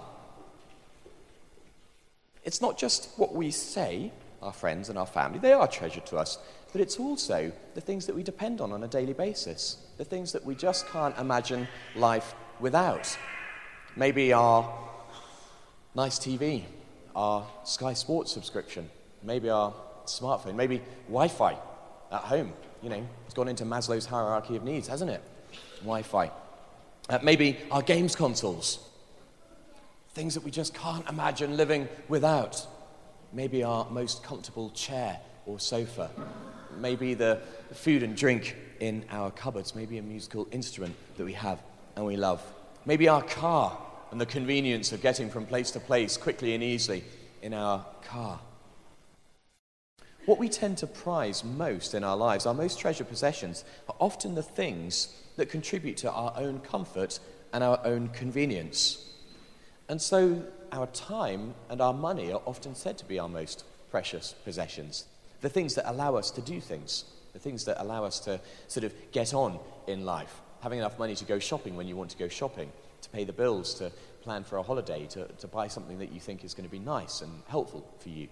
it's 2.43 2.61
not 2.61 2.77
just 2.77 3.09
what 3.17 3.33
we 3.33 3.51
say, 3.51 4.11
our 4.41 4.53
friends 4.53 4.89
and 4.89 4.97
our 4.97 5.05
family, 5.05 5.39
they 5.39 5.53
are 5.53 5.67
treasured 5.67 6.05
to 6.07 6.17
us, 6.17 6.37
but 6.71 6.81
it's 6.81 6.97
also 6.97 7.51
the 7.75 7.81
things 7.81 8.05
that 8.05 8.15
we 8.15 8.23
depend 8.23 8.59
on 8.59 8.71
on 8.71 8.83
a 8.83 8.87
daily 8.87 9.13
basis, 9.13 9.77
the 9.97 10.05
things 10.05 10.31
that 10.33 10.43
we 10.43 10.55
just 10.55 10.87
can't 10.87 11.17
imagine 11.17 11.67
life 11.95 12.35
without. 12.59 13.17
Maybe 13.95 14.33
our 14.33 14.71
nice 15.95 16.19
TV, 16.19 16.63
our 17.15 17.45
Sky 17.63 17.93
Sports 17.93 18.31
subscription, 18.31 18.89
maybe 19.21 19.49
our 19.49 19.73
smartphone, 20.05 20.55
maybe 20.55 20.81
Wi 21.07 21.27
Fi 21.27 21.57
at 22.11 22.21
home. 22.21 22.53
You 22.81 22.89
know, 22.89 23.07
it's 23.25 23.33
gone 23.33 23.47
into 23.47 23.63
Maslow's 23.63 24.05
hierarchy 24.05 24.55
of 24.55 24.63
needs, 24.63 24.87
hasn't 24.87 25.11
it? 25.11 25.21
Wi 25.81 26.01
Fi. 26.01 26.31
Uh, 27.09 27.19
maybe 27.21 27.57
our 27.71 27.81
games 27.81 28.15
consoles. 28.15 28.79
Things 30.13 30.35
that 30.35 30.43
we 30.43 30.51
just 30.51 30.73
can't 30.73 31.07
imagine 31.09 31.57
living 31.57 31.89
without. 32.07 32.65
Maybe 33.31 33.63
our 33.63 33.89
most 33.89 34.23
comfortable 34.23 34.69
chair 34.71 35.19
or 35.45 35.59
sofa. 35.59 36.11
Maybe 36.77 37.13
the 37.13 37.41
food 37.73 38.03
and 38.03 38.15
drink 38.15 38.55
in 38.79 39.05
our 39.09 39.31
cupboards. 39.31 39.75
Maybe 39.75 39.97
a 39.97 40.03
musical 40.03 40.47
instrument 40.51 40.95
that 41.17 41.25
we 41.25 41.33
have 41.33 41.61
and 41.95 42.05
we 42.05 42.15
love. 42.15 42.41
Maybe 42.85 43.07
our 43.07 43.23
car 43.23 43.77
and 44.11 44.21
the 44.21 44.25
convenience 44.25 44.91
of 44.91 45.01
getting 45.01 45.29
from 45.29 45.45
place 45.45 45.71
to 45.71 45.79
place 45.79 46.17
quickly 46.17 46.53
and 46.53 46.63
easily 46.63 47.03
in 47.41 47.53
our 47.53 47.83
car. 48.03 48.39
What 50.25 50.37
we 50.37 50.47
tend 50.47 50.77
to 50.77 50.87
prize 50.87 51.43
most 51.43 51.93
in 51.93 52.03
our 52.03 52.15
lives, 52.15 52.45
our 52.45 52.53
most 52.53 52.79
treasured 52.79 53.09
possessions, 53.09 53.65
are 53.89 53.95
often 53.99 54.35
the 54.35 54.43
things 54.43 55.13
that 55.35 55.49
contribute 55.49 55.97
to 55.97 56.11
our 56.11 56.33
own 56.37 56.59
comfort 56.59 57.19
and 57.51 57.63
our 57.63 57.79
own 57.83 58.09
convenience. 58.09 59.12
And 59.93 60.01
so 60.01 60.41
our 60.71 60.87
time 60.87 61.53
and 61.69 61.79
our 61.79 61.93
money 61.93 62.31
are 62.33 62.41
often 62.47 62.73
said 62.73 62.97
to 62.97 63.05
be 63.05 63.19
our 63.19 63.29
most 63.29 63.63
precious 63.91 64.33
possessions. 64.43 65.05
The 65.41 65.49
things 65.49 65.75
that 65.75 65.87
allow 65.87 66.15
us 66.15 66.31
to 66.31 66.41
do 66.41 66.59
things, 66.59 67.05
the 67.31 67.37
things 67.37 67.65
that 67.65 67.79
allow 67.79 68.03
us 68.03 68.19
to 68.21 68.39
sort 68.67 68.85
of 68.85 68.93
get 69.11 69.35
on 69.35 69.59
in 69.85 70.03
life. 70.03 70.41
Having 70.61 70.79
enough 70.79 70.97
money 70.97 71.13
to 71.13 71.25
go 71.25 71.37
shopping 71.37 71.75
when 71.75 71.87
you 71.87 71.95
want 71.95 72.09
to 72.09 72.17
go 72.17 72.27
shopping, 72.27 72.71
to 73.03 73.09
pay 73.11 73.23
the 73.23 73.33
bills, 73.33 73.75
to 73.75 73.91
plan 74.23 74.43
for 74.43 74.57
a 74.57 74.63
holiday, 74.63 75.05
to, 75.11 75.27
to 75.27 75.47
buy 75.47 75.67
something 75.67 75.99
that 75.99 76.11
you 76.11 76.19
think 76.19 76.43
is 76.43 76.55
going 76.55 76.67
to 76.67 76.71
be 76.71 76.79
nice 76.79 77.21
and 77.21 77.43
helpful 77.47 77.87
for 77.99 78.09
you. 78.09 78.29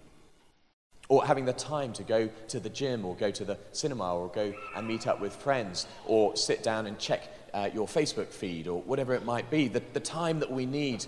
Or 1.10 1.24
having 1.24 1.46
the 1.46 1.54
time 1.54 1.94
to 1.94 2.04
go 2.04 2.28
to 2.48 2.60
the 2.60 2.70
gym 2.70 3.06
or 3.06 3.16
go 3.16 3.30
to 3.30 3.46
the 3.46 3.60
cinema 3.72 4.16
or 4.16 4.30
go 4.30 4.52
and 4.76 4.88
meet 4.88 5.06
up 5.06 5.22
with 5.22 5.36
friends 5.36 5.86
or 6.08 6.36
sit 6.36 6.64
down 6.64 6.88
and 6.88 6.98
check 6.98 7.28
uh, 7.54 7.70
your 7.72 7.86
Facebook 7.86 8.30
feed 8.30 8.68
or 8.68 8.82
whatever 8.82 9.14
it 9.14 9.26
might 9.26 9.52
be. 9.52 9.68
The, 9.68 9.84
the 9.94 10.00
time 10.00 10.40
that 10.40 10.52
we 10.52 10.66
need 10.66 11.06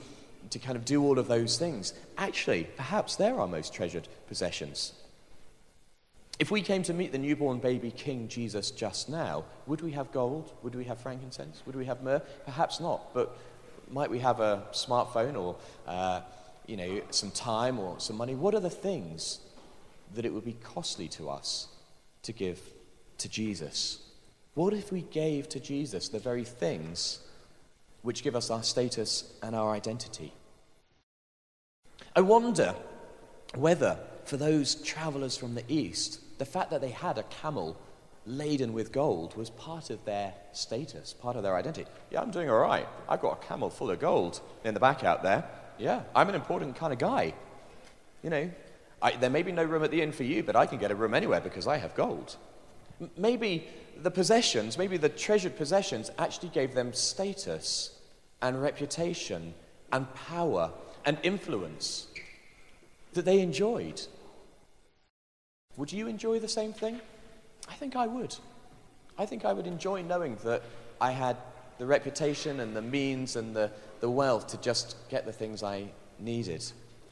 to 0.50 0.60
kind 0.60 0.76
of 0.76 0.86
do 0.86 1.04
all 1.04 1.20
of 1.20 1.28
those 1.28 1.58
things. 1.58 1.94
Actually, 2.18 2.68
perhaps 2.76 3.16
they're 3.16 3.40
our 3.40 3.48
most 3.48 3.74
treasured 3.74 4.08
possessions. 4.28 4.94
If 6.40 6.52
we 6.52 6.62
came 6.62 6.84
to 6.84 6.94
meet 6.94 7.12
the 7.12 7.18
newborn 7.18 7.60
baby 7.60 7.92
King 7.92 8.28
Jesus 8.28 8.72
just 8.72 9.08
now, 9.08 9.46
would 9.68 9.82
we 9.82 9.92
have 9.92 10.12
gold? 10.12 10.52
Would 10.64 10.76
we 10.76 10.86
have 10.86 11.00
frankincense? 11.00 11.62
Would 11.66 11.76
we 11.76 11.86
have 11.86 12.02
myrrh? 12.02 12.22
Perhaps 12.46 12.80
not, 12.80 13.14
but 13.14 13.38
might 13.92 14.10
we 14.10 14.20
have 14.20 14.40
a 14.40 14.64
smartphone 14.72 15.38
or 15.40 15.56
uh, 15.88 16.22
you 16.66 16.78
know, 16.78 17.02
some 17.12 17.32
time 17.32 17.80
or 17.80 18.00
some 18.00 18.16
money? 18.16 18.36
What 18.36 18.56
are 18.56 18.60
the 18.60 18.70
things 18.70 19.40
that 20.14 20.26
it 20.26 20.34
would 20.34 20.46
be 20.46 20.58
costly 20.64 21.08
to 21.10 21.30
us 21.30 21.68
to 22.24 22.32
give 22.32 22.60
to 23.20 23.30
Jesus? 23.30 24.00
What 24.56 24.74
if 24.74 24.92
we 24.92 25.02
gave 25.02 25.50
to 25.50 25.60
Jesus 25.60 26.10
the 26.10 26.20
very 26.20 26.44
things 26.44 27.20
which 28.04 28.22
give 28.24 28.36
us 28.36 28.50
our 28.50 28.62
status 28.62 29.34
and 29.42 29.56
our 29.56 29.72
identity? 29.72 30.32
I 32.16 32.22
wonder 32.22 32.76
whether, 33.56 33.98
for 34.26 34.38
those 34.38 34.76
travelers 34.76 35.36
from 35.36 35.56
the 35.56 35.64
East, 35.68 36.20
the 36.38 36.46
fact 36.46 36.70
that 36.72 36.82
they 36.82 36.90
had 36.90 37.18
a 37.18 37.24
camel 37.24 37.76
laden 38.26 38.74
with 38.74 38.92
gold 38.92 39.36
was 39.36 39.50
part 39.50 39.90
of 39.90 40.04
their 40.06 40.34
status, 40.52 41.14
part 41.14 41.36
of 41.36 41.44
their 41.44 41.56
identity. 41.56 41.90
Yeah, 42.12 42.22
I'm 42.22 42.32
doing 42.32 42.50
all 42.50 42.60
right. 42.60 42.88
I've 43.10 43.22
got 43.22 43.44
a 43.44 43.48
camel 43.48 43.70
full 43.70 43.90
of 43.90 44.00
gold 44.00 44.40
in 44.64 44.74
the 44.74 44.80
back 44.80 45.04
out 45.04 45.24
there. 45.24 45.44
Yeah, 45.78 46.04
I'm 46.16 46.30
an 46.30 46.36
important 46.36 46.76
kind 46.76 46.94
of 46.94 47.00
guy. 47.00 47.34
You 48.22 48.30
know, 48.30 48.52
I, 49.02 49.12
there 49.12 49.30
may 49.30 49.44
be 49.44 49.52
no 49.52 49.64
room 49.64 49.84
at 49.84 49.92
the 49.92 50.02
inn 50.02 50.12
for 50.12 50.24
you, 50.24 50.44
but 50.44 50.56
I 50.56 50.66
can 50.66 50.78
get 50.78 50.92
a 50.92 50.96
room 50.96 51.14
anywhere 51.14 51.42
because 51.42 51.68
I 51.68 51.78
have 51.78 51.96
gold. 51.96 52.38
M- 53.02 53.10
maybe 53.18 53.68
the 54.02 54.12
possessions, 54.12 54.78
maybe 54.78 54.98
the 54.98 55.10
treasured 55.10 55.58
possessions, 55.58 56.10
actually 56.18 56.50
gave 56.50 56.74
them 56.74 56.94
status 56.94 57.93
and 58.44 58.62
reputation 58.62 59.54
and 59.94 60.14
power 60.14 60.70
and 61.06 61.18
influence 61.24 62.08
that 63.14 63.26
they 63.26 63.40
enjoyed. 63.40 64.02
Would 65.78 65.92
you 65.92 66.08
enjoy 66.08 66.40
the 66.40 66.48
same 66.48 66.74
thing? 66.74 67.00
I 67.70 67.74
think 67.74 67.96
I 67.96 68.06
would. 68.06 68.36
I 69.18 69.26
think 69.26 69.46
I 69.46 69.54
would 69.54 69.66
enjoy 69.66 70.02
knowing 70.04 70.38
that 70.44 70.62
I 71.00 71.12
had 71.12 71.38
the 71.78 71.86
reputation 71.86 72.60
and 72.60 72.76
the 72.76 72.82
means 72.82 73.38
and 73.38 73.56
the, 73.56 73.72
the 74.02 74.10
wealth 74.10 74.48
to 74.48 74.58
just 74.58 74.98
get 75.10 75.26
the 75.26 75.32
things 75.32 75.64
I 75.64 75.88
needed. 76.20 76.64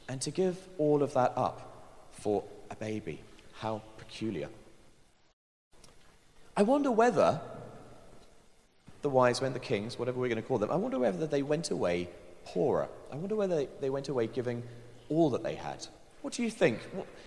And 0.08 0.20
to 0.20 0.30
give 0.30 0.56
all 0.76 1.02
of 1.02 1.14
that 1.14 1.32
up 1.34 1.86
for 2.12 2.44
a 2.70 2.76
baby. 2.76 3.20
How 3.54 3.80
peculiar. 3.96 4.48
I 6.56 6.62
wonder 6.62 6.90
whether 6.90 7.40
the 9.02 9.10
wise 9.10 9.42
men, 9.42 9.52
the 9.52 9.58
kings, 9.58 9.98
whatever 9.98 10.18
we're 10.18 10.28
going 10.28 10.40
to 10.40 10.46
call 10.46 10.58
them, 10.58 10.70
I 10.70 10.76
wonder 10.76 10.98
whether 10.98 11.26
they 11.26 11.42
went 11.42 11.70
away 11.70 12.08
poorer. 12.44 12.88
I 13.12 13.16
wonder 13.16 13.36
whether 13.36 13.66
they 13.80 13.90
went 13.90 14.08
away 14.08 14.26
giving 14.26 14.62
all 15.08 15.30
that 15.30 15.42
they 15.42 15.54
had. 15.54 15.86
What 16.22 16.34
do 16.34 16.42
you 16.42 16.50
think? 16.50 16.78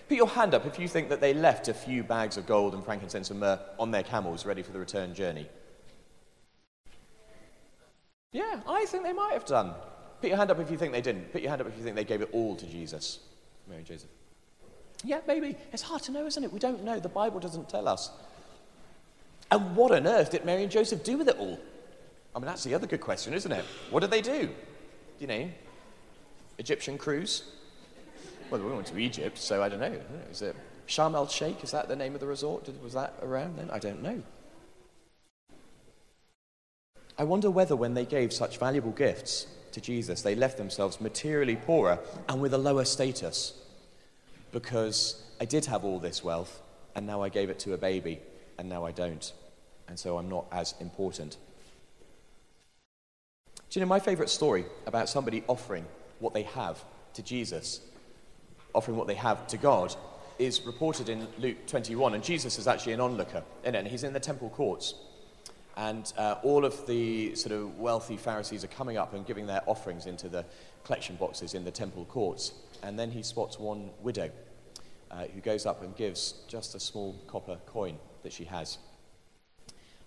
Put 0.08 0.16
your 0.16 0.26
hand 0.26 0.54
up 0.54 0.64
if 0.66 0.78
you 0.78 0.88
think 0.88 1.10
that 1.10 1.20
they 1.20 1.34
left 1.34 1.68
a 1.68 1.74
few 1.74 2.02
bags 2.02 2.38
of 2.38 2.46
gold 2.46 2.74
and 2.74 2.82
frankincense 2.82 3.30
and 3.30 3.40
myrrh 3.40 3.60
on 3.78 3.90
their 3.90 4.02
camels 4.02 4.46
ready 4.46 4.62
for 4.62 4.72
the 4.72 4.78
return 4.78 5.14
journey. 5.14 5.48
Yeah, 8.32 8.60
I 8.66 8.86
think 8.86 9.04
they 9.04 9.12
might 9.12 9.32
have 9.32 9.44
done. 9.44 9.74
Put 10.20 10.28
your 10.28 10.38
hand 10.38 10.50
up 10.50 10.58
if 10.58 10.70
you 10.70 10.78
think 10.78 10.92
they 10.92 11.02
didn't. 11.02 11.30
Put 11.30 11.42
your 11.42 11.50
hand 11.50 11.60
up 11.60 11.68
if 11.68 11.76
you 11.76 11.84
think 11.84 11.94
they 11.94 12.04
gave 12.04 12.22
it 12.22 12.30
all 12.32 12.56
to 12.56 12.66
Jesus, 12.66 13.18
Mary 13.68 13.78
and 13.78 13.86
Joseph. 13.86 14.10
Yeah, 15.04 15.20
maybe. 15.26 15.56
It's 15.72 15.82
hard 15.82 16.02
to 16.04 16.12
know, 16.12 16.26
isn't 16.26 16.42
it? 16.42 16.52
We 16.52 16.58
don't 16.58 16.82
know. 16.82 16.98
The 16.98 17.08
Bible 17.08 17.38
doesn't 17.38 17.68
tell 17.68 17.86
us. 17.86 18.10
And 19.50 19.76
what 19.76 19.92
on 19.92 20.06
earth 20.06 20.30
did 20.30 20.44
Mary 20.44 20.62
and 20.62 20.72
Joseph 20.72 21.04
do 21.04 21.18
with 21.18 21.28
it 21.28 21.38
all? 21.38 21.58
I 22.34 22.38
mean, 22.38 22.46
that's 22.46 22.64
the 22.64 22.74
other 22.74 22.86
good 22.86 23.00
question, 23.00 23.32
isn't 23.32 23.50
it? 23.50 23.64
What 23.90 24.00
did 24.00 24.10
they 24.10 24.20
do? 24.20 24.50
You 25.18 25.26
know, 25.26 25.48
Egyptian 26.58 26.98
cruise? 26.98 27.44
Well, 28.50 28.60
we 28.60 28.70
went 28.70 28.86
to 28.88 28.98
Egypt, 28.98 29.38
so 29.38 29.62
I 29.62 29.68
don't 29.68 29.80
know. 29.80 29.98
Is 30.30 30.42
it 30.42 30.54
Sharm 30.86 31.14
el 31.14 31.26
Sheikh? 31.28 31.64
Is 31.64 31.70
that 31.70 31.88
the 31.88 31.96
name 31.96 32.14
of 32.14 32.20
the 32.20 32.26
resort? 32.26 32.64
Did, 32.64 32.82
was 32.82 32.92
that 32.92 33.14
around 33.22 33.56
then? 33.56 33.70
I 33.70 33.78
don't 33.78 34.02
know. 34.02 34.22
I 37.18 37.24
wonder 37.24 37.50
whether 37.50 37.74
when 37.74 37.94
they 37.94 38.04
gave 38.04 38.32
such 38.32 38.58
valuable 38.58 38.92
gifts 38.92 39.46
to 39.72 39.80
Jesus, 39.80 40.22
they 40.22 40.34
left 40.34 40.58
themselves 40.58 41.00
materially 41.00 41.56
poorer 41.56 41.98
and 42.28 42.40
with 42.40 42.52
a 42.52 42.58
lower 42.58 42.84
status. 42.84 43.54
Because 44.52 45.22
I 45.40 45.44
did 45.44 45.64
have 45.66 45.84
all 45.84 45.98
this 45.98 46.22
wealth, 46.22 46.60
and 46.94 47.06
now 47.06 47.22
I 47.22 47.30
gave 47.30 47.50
it 47.50 47.58
to 47.60 47.72
a 47.72 47.78
baby, 47.78 48.20
and 48.58 48.68
now 48.68 48.84
I 48.84 48.92
don't. 48.92 49.32
And 49.88 49.98
so 49.98 50.18
I'm 50.18 50.28
not 50.28 50.46
as 50.52 50.74
important. 50.80 51.36
Do 53.70 53.80
you 53.80 53.84
know 53.84 53.88
my 53.88 54.00
favorite 54.00 54.30
story 54.30 54.64
about 54.86 55.08
somebody 55.08 55.42
offering 55.48 55.84
what 56.18 56.34
they 56.34 56.42
have 56.42 56.82
to 57.14 57.22
Jesus, 57.22 57.80
offering 58.74 58.96
what 58.96 59.06
they 59.06 59.14
have 59.14 59.46
to 59.48 59.56
God, 59.56 59.94
is 60.38 60.62
reported 60.62 61.08
in 61.08 61.26
Luke 61.38 61.66
21. 61.66 62.14
And 62.14 62.22
Jesus 62.22 62.58
is 62.58 62.66
actually 62.66 62.92
an 62.92 63.00
onlooker 63.00 63.42
and 63.64 63.86
he's 63.86 64.04
in 64.04 64.12
the 64.12 64.20
temple 64.20 64.50
courts. 64.50 64.94
And 65.76 66.10
uh, 66.16 66.36
all 66.42 66.64
of 66.64 66.86
the 66.86 67.34
sort 67.34 67.52
of 67.52 67.78
wealthy 67.78 68.16
Pharisees 68.16 68.64
are 68.64 68.68
coming 68.68 68.96
up 68.96 69.12
and 69.12 69.26
giving 69.26 69.46
their 69.46 69.62
offerings 69.66 70.06
into 70.06 70.28
the 70.28 70.44
collection 70.84 71.16
boxes 71.16 71.54
in 71.54 71.64
the 71.64 71.70
temple 71.70 72.06
courts. 72.06 72.52
And 72.82 72.98
then 72.98 73.10
he 73.10 73.22
spots 73.22 73.58
one 73.58 73.90
widow 74.02 74.30
uh, 75.10 75.24
who 75.34 75.40
goes 75.40 75.66
up 75.66 75.82
and 75.82 75.94
gives 75.96 76.34
just 76.48 76.74
a 76.74 76.80
small 76.80 77.14
copper 77.26 77.58
coin 77.66 77.98
that 78.26 78.32
she 78.32 78.44
has. 78.44 78.78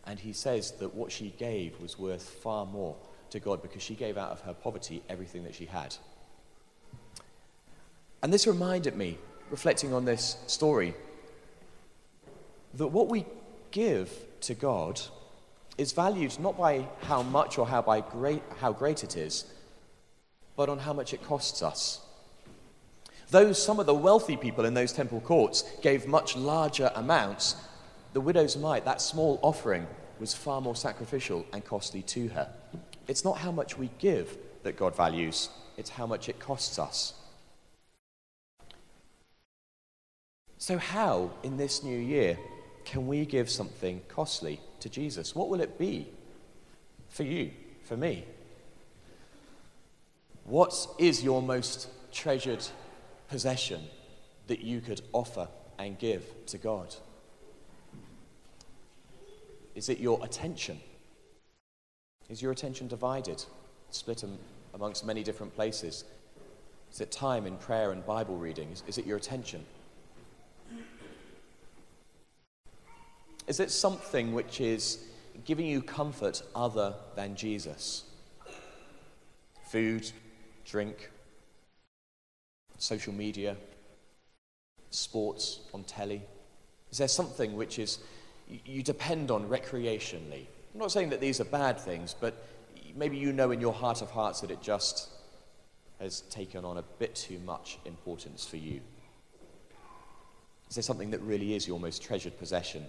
And 0.06 0.20
he 0.20 0.34
says 0.34 0.72
that 0.74 0.94
what 0.94 1.12
she 1.12 1.34
gave 1.38 1.80
was 1.80 1.98
worth 1.98 2.22
far 2.22 2.66
more 2.66 2.98
to 3.30 3.40
God 3.40 3.62
because 3.62 3.82
she 3.82 3.96
gave 3.96 4.18
out 4.18 4.32
of 4.32 4.42
her 4.42 4.54
poverty 4.54 5.02
everything 5.08 5.46
that 5.46 5.56
she 5.56 5.66
had. 5.66 5.96
And 8.22 8.34
this 8.34 8.46
reminded 8.46 8.98
me, 8.98 9.18
reflecting 9.50 9.94
on 9.94 10.04
this 10.04 10.36
story, 10.48 10.94
that 12.74 12.88
what 12.88 13.08
we 13.08 13.26
give 13.72 14.12
to 14.42 14.54
God 14.54 15.00
is 15.78 15.94
valued 15.94 16.38
not 16.40 16.58
by 16.58 16.86
how 17.04 17.24
much 17.24 17.58
or 17.58 17.66
how, 17.66 17.82
by 17.82 18.02
great, 18.02 18.44
how 18.60 18.74
great 18.74 19.06
it 19.06 19.16
is, 19.16 19.46
but 20.58 20.68
on 20.68 20.80
how 20.80 20.92
much 20.92 21.14
it 21.14 21.24
costs 21.24 21.62
us. 21.62 22.02
Though 23.32 23.54
some 23.54 23.80
of 23.80 23.86
the 23.86 23.94
wealthy 23.94 24.36
people 24.36 24.66
in 24.66 24.74
those 24.74 24.92
temple 24.92 25.22
courts 25.22 25.64
gave 25.82 26.08
much 26.08 26.36
larger 26.36 26.92
amounts, 26.96 27.56
the 28.14 28.22
widow's 28.22 28.58
mite, 28.58 28.86
that 28.86 29.02
small 29.02 29.40
offering, 29.42 29.88
was 30.20 30.34
far 30.34 30.62
more 30.62 30.76
sacrificial 30.76 31.46
and 31.54 31.64
costly 31.64 32.02
to 32.02 32.28
her. 32.30 32.52
It's 33.08 33.24
not 33.24 33.38
how 33.38 33.52
much 33.52 33.78
we 33.78 33.90
give 34.00 34.38
that 34.64 34.76
God 34.78 34.96
values, 34.96 35.50
it's 35.78 35.90
how 35.90 36.06
much 36.06 36.30
it 36.30 36.40
costs 36.40 36.78
us. 36.78 37.14
So, 40.58 40.78
how 40.78 41.32
in 41.42 41.58
this 41.58 41.84
new 41.84 41.98
year 41.98 42.38
can 42.84 43.08
we 43.08 43.26
give 43.26 43.50
something 43.50 44.02
costly 44.10 44.60
to 44.82 44.90
Jesus? 44.90 45.34
What 45.34 45.50
will 45.50 45.62
it 45.62 45.78
be 45.78 46.08
for 47.08 47.24
you, 47.24 47.52
for 47.84 47.96
me? 47.96 48.26
What 50.44 50.88
is 50.98 51.24
your 51.24 51.42
most 51.42 51.88
treasured 52.12 52.66
possession 53.30 53.82
that 54.48 54.62
you 54.62 54.82
could 54.82 55.02
offer 55.14 55.48
and 55.78 55.98
give 55.98 56.26
to 56.48 56.58
God? 56.58 56.96
Is 59.80 59.88
it 59.88 60.02
your 60.02 60.20
attention? 60.26 60.78
Is 62.28 62.42
your 62.42 62.52
attention 62.52 62.90
divided, 62.90 63.46
split 63.92 64.26
amongst 64.74 65.06
many 65.06 65.24
different 65.24 65.56
places? 65.56 66.04
Is 66.92 67.00
it 67.00 67.14
time 67.14 67.46
in 67.46 67.56
prayer 67.56 67.94
and 67.94 68.06
Bible 68.06 68.36
reading? 68.36 68.70
Is, 68.74 68.84
is 68.88 68.98
it 68.98 69.06
your 69.06 69.16
attention? 69.16 69.66
Is 73.48 73.62
it 73.62 73.72
something 73.72 74.34
which 74.34 74.60
is 74.60 75.06
giving 75.46 75.66
you 75.66 75.82
comfort 75.82 76.44
other 76.54 76.94
than 77.16 77.38
Jesus? 77.38 78.04
Food, 79.70 80.12
drink, 80.66 81.10
social 82.78 83.14
media, 83.14 83.56
sports 84.90 85.62
on 85.74 85.86
telly? 85.86 86.22
Is 86.92 86.98
there 86.98 87.08
something 87.08 87.56
which 87.56 87.80
is 87.80 88.00
you 88.50 88.84
depend 88.84 89.32
on 89.32 89.48
recreationally? 89.48 90.46
I'm 90.74 90.80
not 90.80 90.92
saying 90.92 91.10
that 91.10 91.22
these 91.22 91.40
are 91.40 91.46
bad 91.46 91.80
things, 91.80 92.16
but 92.20 92.46
maybe 92.96 93.18
you 93.18 93.32
know 93.32 93.52
in 93.52 93.62
your 93.62 93.74
heart 93.74 94.02
of 94.02 94.10
hearts 94.10 94.42
that 94.42 94.52
it 94.52 94.62
just 94.62 95.10
has 96.00 96.22
taken 96.22 96.64
on 96.66 96.78
a 96.78 96.84
bit 96.98 97.16
too 97.16 97.40
much 97.40 97.78
importance 97.86 98.46
for 98.46 98.58
you. 98.58 98.82
Is 100.70 100.76
there 100.76 100.84
something 100.84 101.12
that 101.12 101.22
really 101.22 101.56
is 101.56 101.68
your 101.68 101.80
most 101.80 102.02
treasured 102.02 102.38
possession? 102.38 102.86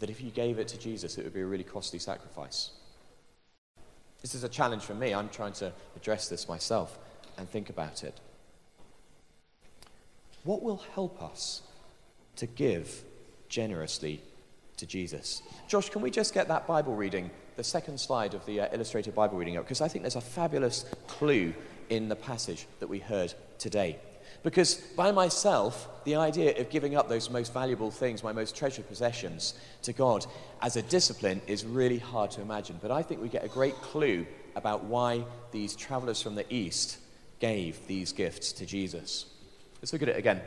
That 0.00 0.10
if 0.10 0.20
you 0.20 0.30
gave 0.30 0.58
it 0.58 0.68
to 0.68 0.78
Jesus, 0.78 1.18
it 1.18 1.24
would 1.24 1.34
be 1.34 1.40
a 1.40 1.46
really 1.46 1.64
costly 1.64 1.98
sacrifice? 1.98 2.70
This 4.22 4.34
is 4.34 4.44
a 4.44 4.48
challenge 4.48 4.82
for 4.82 4.94
me. 4.94 5.14
I'm 5.14 5.28
trying 5.28 5.52
to 5.54 5.72
address 5.96 6.28
this 6.28 6.48
myself 6.48 6.98
and 7.38 7.48
think 7.48 7.70
about 7.70 8.04
it. 8.04 8.18
What 10.44 10.62
will 10.62 10.82
help 10.94 11.22
us 11.22 11.62
to 12.36 12.46
give 12.46 13.04
generously 13.48 14.22
to 14.80 14.86
Jesus? 14.86 15.42
Josh, 15.68 15.88
can 15.88 16.02
we 16.02 16.10
just 16.10 16.34
get 16.34 16.48
that 16.48 16.66
Bible 16.66 16.94
reading, 16.94 17.30
the 17.56 17.64
second 17.64 17.98
slide 17.98 18.34
of 18.34 18.44
the 18.46 18.60
uh, 18.60 18.68
illustrated 18.72 19.14
Bible 19.14 19.38
reading 19.38 19.56
up? 19.56 19.64
Because 19.64 19.80
I 19.80 19.88
think 19.88 20.02
there's 20.02 20.16
a 20.16 20.20
fabulous 20.20 20.84
clue 21.06 21.54
in 21.88 22.08
the 22.08 22.16
passage 22.16 22.66
that 22.80 22.88
we 22.88 22.98
heard 22.98 23.32
today. 23.58 23.98
Because 24.42 24.74
by 24.96 25.12
myself, 25.12 25.88
the 26.04 26.16
idea 26.16 26.58
of 26.58 26.70
giving 26.70 26.96
up 26.96 27.08
those 27.08 27.28
most 27.28 27.52
valuable 27.52 27.90
things, 27.90 28.24
my 28.24 28.32
most 28.32 28.56
treasured 28.56 28.88
possessions, 28.88 29.54
to 29.82 29.92
God 29.92 30.24
as 30.62 30.76
a 30.76 30.82
discipline 30.82 31.42
is 31.46 31.64
really 31.64 31.98
hard 31.98 32.30
to 32.32 32.40
imagine. 32.40 32.78
But 32.80 32.90
I 32.90 33.02
think 33.02 33.20
we 33.20 33.28
get 33.28 33.44
a 33.44 33.48
great 33.48 33.74
clue 33.76 34.26
about 34.56 34.84
why 34.84 35.24
these 35.52 35.76
travelers 35.76 36.22
from 36.22 36.34
the 36.34 36.52
East 36.52 36.98
gave 37.38 37.86
these 37.86 38.12
gifts 38.12 38.52
to 38.52 38.66
Jesus. 38.66 39.26
Let's 39.82 39.92
look 39.92 40.02
at 40.02 40.08
it 40.08 40.16
again. 40.16 40.40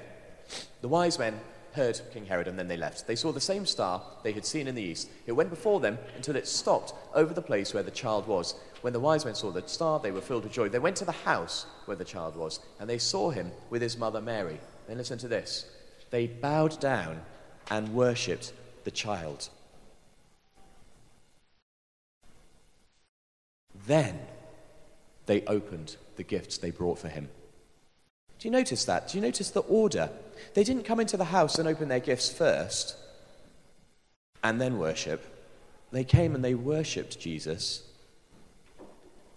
The 0.82 0.88
wise 0.88 1.20
men 1.20 1.40
heard 1.74 2.00
King 2.12 2.26
Herod 2.26 2.48
and 2.48 2.58
then 2.58 2.68
they 2.68 2.78
left. 2.78 3.08
They 3.08 3.16
saw 3.16 3.32
the 3.32 3.42
same 3.42 3.66
star 3.66 4.02
they 4.24 4.32
had 4.32 4.46
seen 4.46 4.68
in 4.68 4.76
the 4.76 4.82
east. 4.82 5.10
It 5.26 5.34
went 5.34 5.50
before 5.50 5.80
them 5.80 5.98
until 6.16 6.36
it 6.36 6.48
stopped 6.48 6.94
over 7.14 7.34
the 7.34 7.42
place 7.42 7.74
where 7.74 7.84
the 7.84 7.92
child 7.92 8.28
was. 8.28 8.56
When 8.82 8.94
the 8.94 9.00
wise 9.00 9.26
men 9.26 9.36
saw 9.36 9.52
the 9.52 9.68
star, 9.68 10.00
they 10.00 10.12
were 10.12 10.22
filled 10.22 10.44
with 10.44 10.54
joy. 10.54 10.70
They 10.70 10.80
went 10.80 10.98
to 10.98 11.06
the 11.06 11.12
house 11.12 11.66
where 11.86 11.98
the 11.98 12.06
child 12.06 12.36
was 12.36 12.60
and 12.80 12.90
they 12.90 12.98
saw 12.98 13.30
him 13.30 13.52
with 13.70 13.82
his 13.82 13.98
mother 13.98 14.22
Mary. 14.22 14.60
Then 14.88 14.98
listen 14.98 15.18
to 15.20 15.28
this. 15.28 15.66
They 16.10 16.28
bowed 16.28 16.80
down 16.80 17.22
and 17.70 17.94
worshipped 17.94 18.54
the 18.84 18.92
child. 18.92 19.50
Then 23.88 24.20
they 25.26 25.44
opened 25.46 25.98
the 26.16 26.24
gifts 26.24 26.58
they 26.58 26.72
brought 26.72 27.00
for 27.00 27.10
him. 27.10 27.30
Do 28.44 28.50
you 28.50 28.52
notice 28.52 28.84
that? 28.84 29.08
Do 29.08 29.18
you 29.18 29.22
notice 29.22 29.52
the 29.52 29.62
order? 29.62 30.10
They 30.54 30.66
didn't 30.66 30.84
come 30.84 31.00
into 31.00 31.16
the 31.16 31.24
house 31.24 31.60
and 31.60 31.66
open 31.66 31.88
their 31.88 32.02
gifts 32.02 32.30
first 32.30 32.98
and 34.44 34.60
then 34.60 34.80
worship. 34.80 35.24
They 35.94 36.04
came 36.04 36.36
and 36.36 36.44
they 36.44 36.54
worshipped 36.54 37.22
Jesus. 37.22 37.88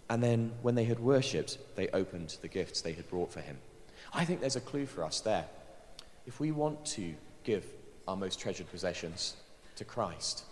And 0.09 0.21
then, 0.21 0.51
when 0.61 0.75
they 0.75 0.83
had 0.83 0.99
worshipped, 0.99 1.57
they 1.77 1.87
opened 1.87 2.35
the 2.41 2.49
gifts 2.49 2.81
they 2.81 2.91
had 2.91 3.09
brought 3.09 3.31
for 3.31 3.39
him. 3.39 3.57
I 4.13 4.25
think 4.25 4.41
there's 4.41 4.57
a 4.57 4.59
clue 4.59 4.85
for 4.85 5.05
us 5.05 5.21
there. 5.21 5.45
If 6.25 6.41
we 6.41 6.51
want 6.51 6.85
to 6.87 7.13
give 7.45 7.63
our 8.09 8.17
most 8.17 8.41
treasured 8.41 8.69
possessions 8.69 9.37
to 9.77 9.85
Christ, 9.85 10.43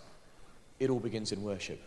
it 0.80 0.88
all 0.88 1.00
begins 1.00 1.30
in 1.30 1.42
worship. 1.42 1.82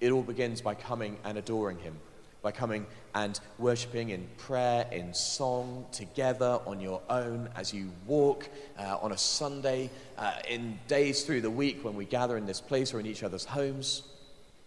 It 0.00 0.12
all 0.12 0.22
begins 0.22 0.60
by 0.60 0.76
coming 0.76 1.16
and 1.24 1.36
adoring 1.36 1.80
him, 1.80 1.96
by 2.42 2.52
coming 2.52 2.86
and 3.14 3.40
worshipping 3.58 4.10
in 4.10 4.28
prayer, 4.36 4.86
in 4.92 5.12
song, 5.12 5.86
together 5.92 6.60
on 6.66 6.80
your 6.80 7.00
own 7.10 7.48
as 7.56 7.72
you 7.72 7.90
walk 8.06 8.48
uh, 8.78 8.98
on 9.00 9.12
a 9.12 9.18
Sunday, 9.18 9.90
uh, 10.16 10.34
in 10.48 10.78
days 10.86 11.24
through 11.24 11.40
the 11.40 11.50
week 11.50 11.84
when 11.84 11.96
we 11.96 12.04
gather 12.04 12.36
in 12.36 12.46
this 12.46 12.60
place 12.60 12.94
or 12.94 13.00
in 13.00 13.06
each 13.06 13.22
other's 13.22 13.44
homes, 13.44 14.02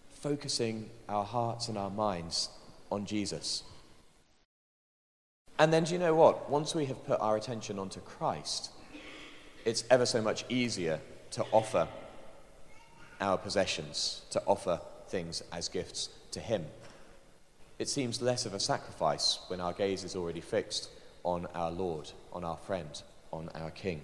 focusing 0.10 0.90
our 1.08 1.24
hearts 1.24 1.70
and 1.70 1.78
our 1.78 1.90
minds 1.90 2.50
on 2.92 3.06
Jesus. 3.06 3.64
And 5.58 5.72
then, 5.72 5.84
do 5.84 5.94
you 5.94 6.00
know 6.00 6.16
what? 6.16 6.50
Once 6.50 6.76
we 6.76 6.86
have 6.88 7.06
put 7.06 7.20
our 7.22 7.38
attention 7.38 7.80
onto 7.80 8.00
Christ, 8.02 8.72
it's 9.64 9.84
ever 9.90 10.06
so 10.06 10.22
much 10.22 10.44
easier 10.50 11.00
to 11.32 11.46
offer 11.52 11.88
our 13.22 13.38
possessions, 13.38 14.24
to 14.32 14.42
offer 14.48 14.82
things 15.08 15.44
as 15.52 15.70
gifts 15.70 16.10
to 16.32 16.40
Him 16.40 16.66
it 17.82 17.90
seems 17.90 18.22
less 18.22 18.46
of 18.46 18.54
a 18.54 18.60
sacrifice 18.60 19.40
when 19.48 19.60
our 19.60 19.74
gaze 19.74 20.04
is 20.04 20.16
already 20.16 20.40
fixed 20.40 20.88
on 21.24 21.48
our 21.56 21.72
Lord, 21.72 22.12
on 22.32 22.44
our 22.44 22.58
friend, 22.58 23.02
on 23.34 23.50
our 23.56 23.72
King. 23.72 24.04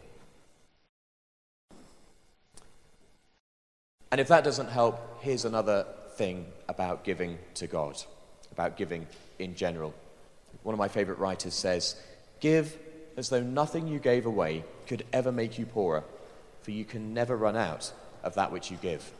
And 4.11 4.19
if 4.19 4.29
that 4.29 4.43
doesn't 4.43 4.69
help, 4.69 5.21
here's 5.21 5.45
another 5.45 5.85
thing 6.15 6.47
about 6.67 7.03
giving 7.03 7.37
to 7.53 7.67
God, 7.67 8.01
about 8.51 8.77
giving 8.77 9.05
in 9.37 9.53
general. 9.53 9.93
One 10.63 10.73
of 10.73 10.79
my 10.79 10.87
favorite 10.87 11.19
writers 11.19 11.53
says, 11.53 11.95
Give 12.39 12.75
as 13.15 13.29
though 13.29 13.43
nothing 13.43 13.87
you 13.87 13.99
gave 13.99 14.25
away 14.25 14.63
could 14.87 15.05
ever 15.13 15.31
make 15.31 15.59
you 15.59 15.67
poorer, 15.67 16.03
for 16.63 16.71
you 16.71 16.83
can 16.83 17.13
never 17.13 17.37
run 17.37 17.55
out 17.55 17.93
of 18.23 18.33
that 18.33 18.51
which 18.51 18.71
you 18.71 18.77
give. 18.77 19.11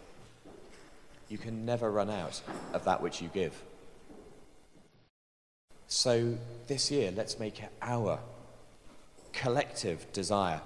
You 1.30 1.38
can 1.38 1.63
never 1.63 1.91
run 1.91 2.10
out 2.10 2.41
of 2.74 2.86
that 2.86 3.04
which 3.04 3.22
you 3.22 3.30
give. 3.32 3.54
So 5.88 6.38
this 6.67 6.91
year, 6.91 7.12
let's 7.15 7.39
make 7.39 7.63
it 7.63 7.69
our 7.82 8.19
collective 9.32 10.12
desire 10.12 10.62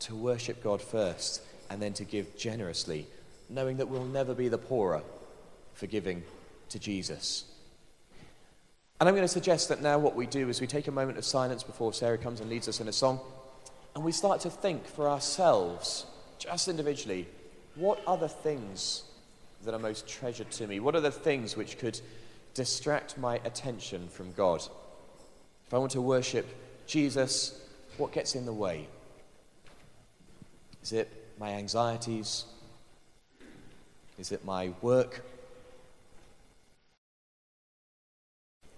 to 0.00 0.14
worship 0.14 0.62
God 0.62 0.80
first 0.80 1.42
and 1.68 1.82
then 1.82 1.92
to 1.94 2.04
give 2.04 2.36
generously, 2.36 3.06
knowing 3.48 3.78
that 3.78 3.88
we'll 3.88 4.04
never 4.04 4.34
be 4.34 4.48
the 4.48 4.58
poorer 4.58 5.02
for 5.74 5.86
giving 5.86 6.22
to 6.68 6.78
Jesus. 6.78 7.44
And 9.00 9.08
I'm 9.08 9.14
going 9.14 9.24
to 9.24 9.28
suggest 9.28 9.70
that 9.70 9.82
now 9.82 9.98
what 9.98 10.14
we 10.14 10.26
do 10.26 10.48
is 10.48 10.60
we 10.60 10.66
take 10.66 10.86
a 10.86 10.92
moment 10.92 11.18
of 11.18 11.24
silence 11.24 11.62
before 11.62 11.92
Sarah 11.92 12.18
comes 12.18 12.40
and 12.40 12.50
leads 12.50 12.68
us 12.68 12.80
in 12.80 12.88
a 12.88 12.92
song, 12.92 13.18
and 13.94 14.04
we 14.04 14.12
start 14.12 14.40
to 14.42 14.50
think 14.50 14.86
for 14.86 15.08
ourselves, 15.08 16.06
just 16.38 16.68
individually, 16.68 17.26
what 17.74 18.00
are 18.06 18.18
the 18.18 18.28
things 18.28 19.04
that 19.64 19.74
are 19.74 19.78
most 19.78 20.06
treasured 20.06 20.50
to 20.52 20.66
me? 20.66 20.80
What 20.80 20.94
are 20.94 21.00
the 21.00 21.10
things 21.10 21.56
which 21.56 21.78
could 21.78 22.00
distract 22.54 23.18
my 23.18 23.36
attention 23.44 24.08
from 24.08 24.32
God. 24.32 24.62
If 25.66 25.74
I 25.74 25.78
want 25.78 25.92
to 25.92 26.00
worship 26.00 26.46
Jesus, 26.86 27.60
what 27.96 28.12
gets 28.12 28.34
in 28.34 28.46
the 28.46 28.52
way? 28.52 28.88
Is 30.82 30.92
it 30.92 31.08
my 31.38 31.50
anxieties? 31.52 32.44
Is 34.18 34.32
it 34.32 34.44
my 34.44 34.72
work? 34.82 35.24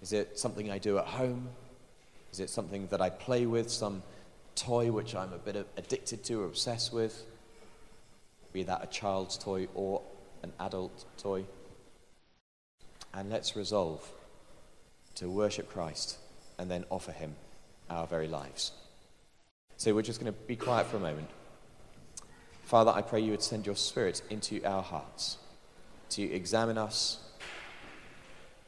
Is 0.02 0.12
it 0.12 0.38
something 0.38 0.70
I 0.70 0.78
do 0.78 0.98
at 0.98 1.06
home? 1.06 1.48
Is 2.32 2.40
it 2.40 2.50
something 2.50 2.88
that 2.88 3.00
I 3.00 3.10
play 3.10 3.46
with, 3.46 3.70
some 3.70 4.02
toy 4.54 4.90
which 4.90 5.14
I'm 5.14 5.32
a 5.32 5.38
bit 5.38 5.56
addicted 5.76 6.24
to 6.24 6.42
or 6.42 6.46
obsessed 6.46 6.92
with? 6.92 7.24
Be 8.52 8.64
that 8.64 8.82
a 8.82 8.86
child's 8.86 9.38
toy 9.38 9.68
or 9.74 10.02
an 10.42 10.52
adult 10.60 11.04
toy? 11.18 11.44
And 13.14 13.30
let's 13.30 13.56
resolve 13.56 14.06
to 15.16 15.28
worship 15.28 15.70
Christ 15.70 16.18
and 16.58 16.70
then 16.70 16.84
offer 16.90 17.12
Him 17.12 17.34
our 17.90 18.06
very 18.06 18.28
lives. 18.28 18.72
So 19.76 19.94
we're 19.94 20.02
just 20.02 20.20
going 20.20 20.32
to 20.32 20.38
be 20.46 20.56
quiet 20.56 20.86
for 20.86 20.96
a 20.96 21.00
moment. 21.00 21.28
Father, 22.64 22.90
I 22.90 23.02
pray 23.02 23.20
you 23.20 23.32
would 23.32 23.42
send 23.42 23.66
your 23.66 23.76
Spirit 23.76 24.22
into 24.30 24.62
our 24.64 24.82
hearts 24.82 25.36
to 26.10 26.22
examine 26.22 26.78
us 26.78 27.18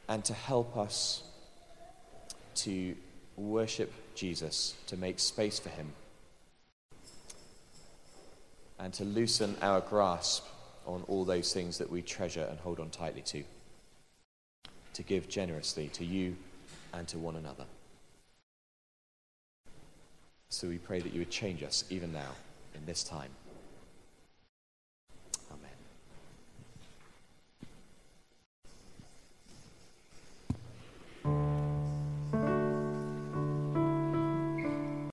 and 0.07 0.23
to 0.25 0.33
help 0.33 0.77
us 0.77 1.23
to 2.55 2.95
worship 3.35 3.91
Jesus, 4.13 4.75
to 4.87 4.97
make 4.97 5.19
space 5.19 5.59
for 5.59 5.69
Him, 5.69 5.93
and 8.79 8.93
to 8.93 9.03
loosen 9.03 9.55
our 9.61 9.81
grasp 9.81 10.45
on 10.85 11.03
all 11.07 11.25
those 11.25 11.53
things 11.53 11.79
that 11.79 11.89
we 11.89 12.01
treasure 12.01 12.45
and 12.49 12.59
hold 12.59 12.79
on 12.79 12.89
tightly 12.89 13.21
to 13.21 13.43
to 14.95 15.03
give 15.03 15.27
generously 15.27 15.89
to 15.89 16.05
you 16.05 16.35
and 16.93 17.07
to 17.09 17.17
one 17.17 17.35
another. 17.35 17.65
So 20.49 20.69
we 20.69 20.77
pray 20.77 21.01
that 21.01 21.13
you 21.13 21.19
would 21.19 21.29
change 21.29 21.63
us 21.63 21.83
even 21.89 22.13
now 22.13 22.31
in 22.73 22.85
this 22.85 23.03
time. 23.03 23.29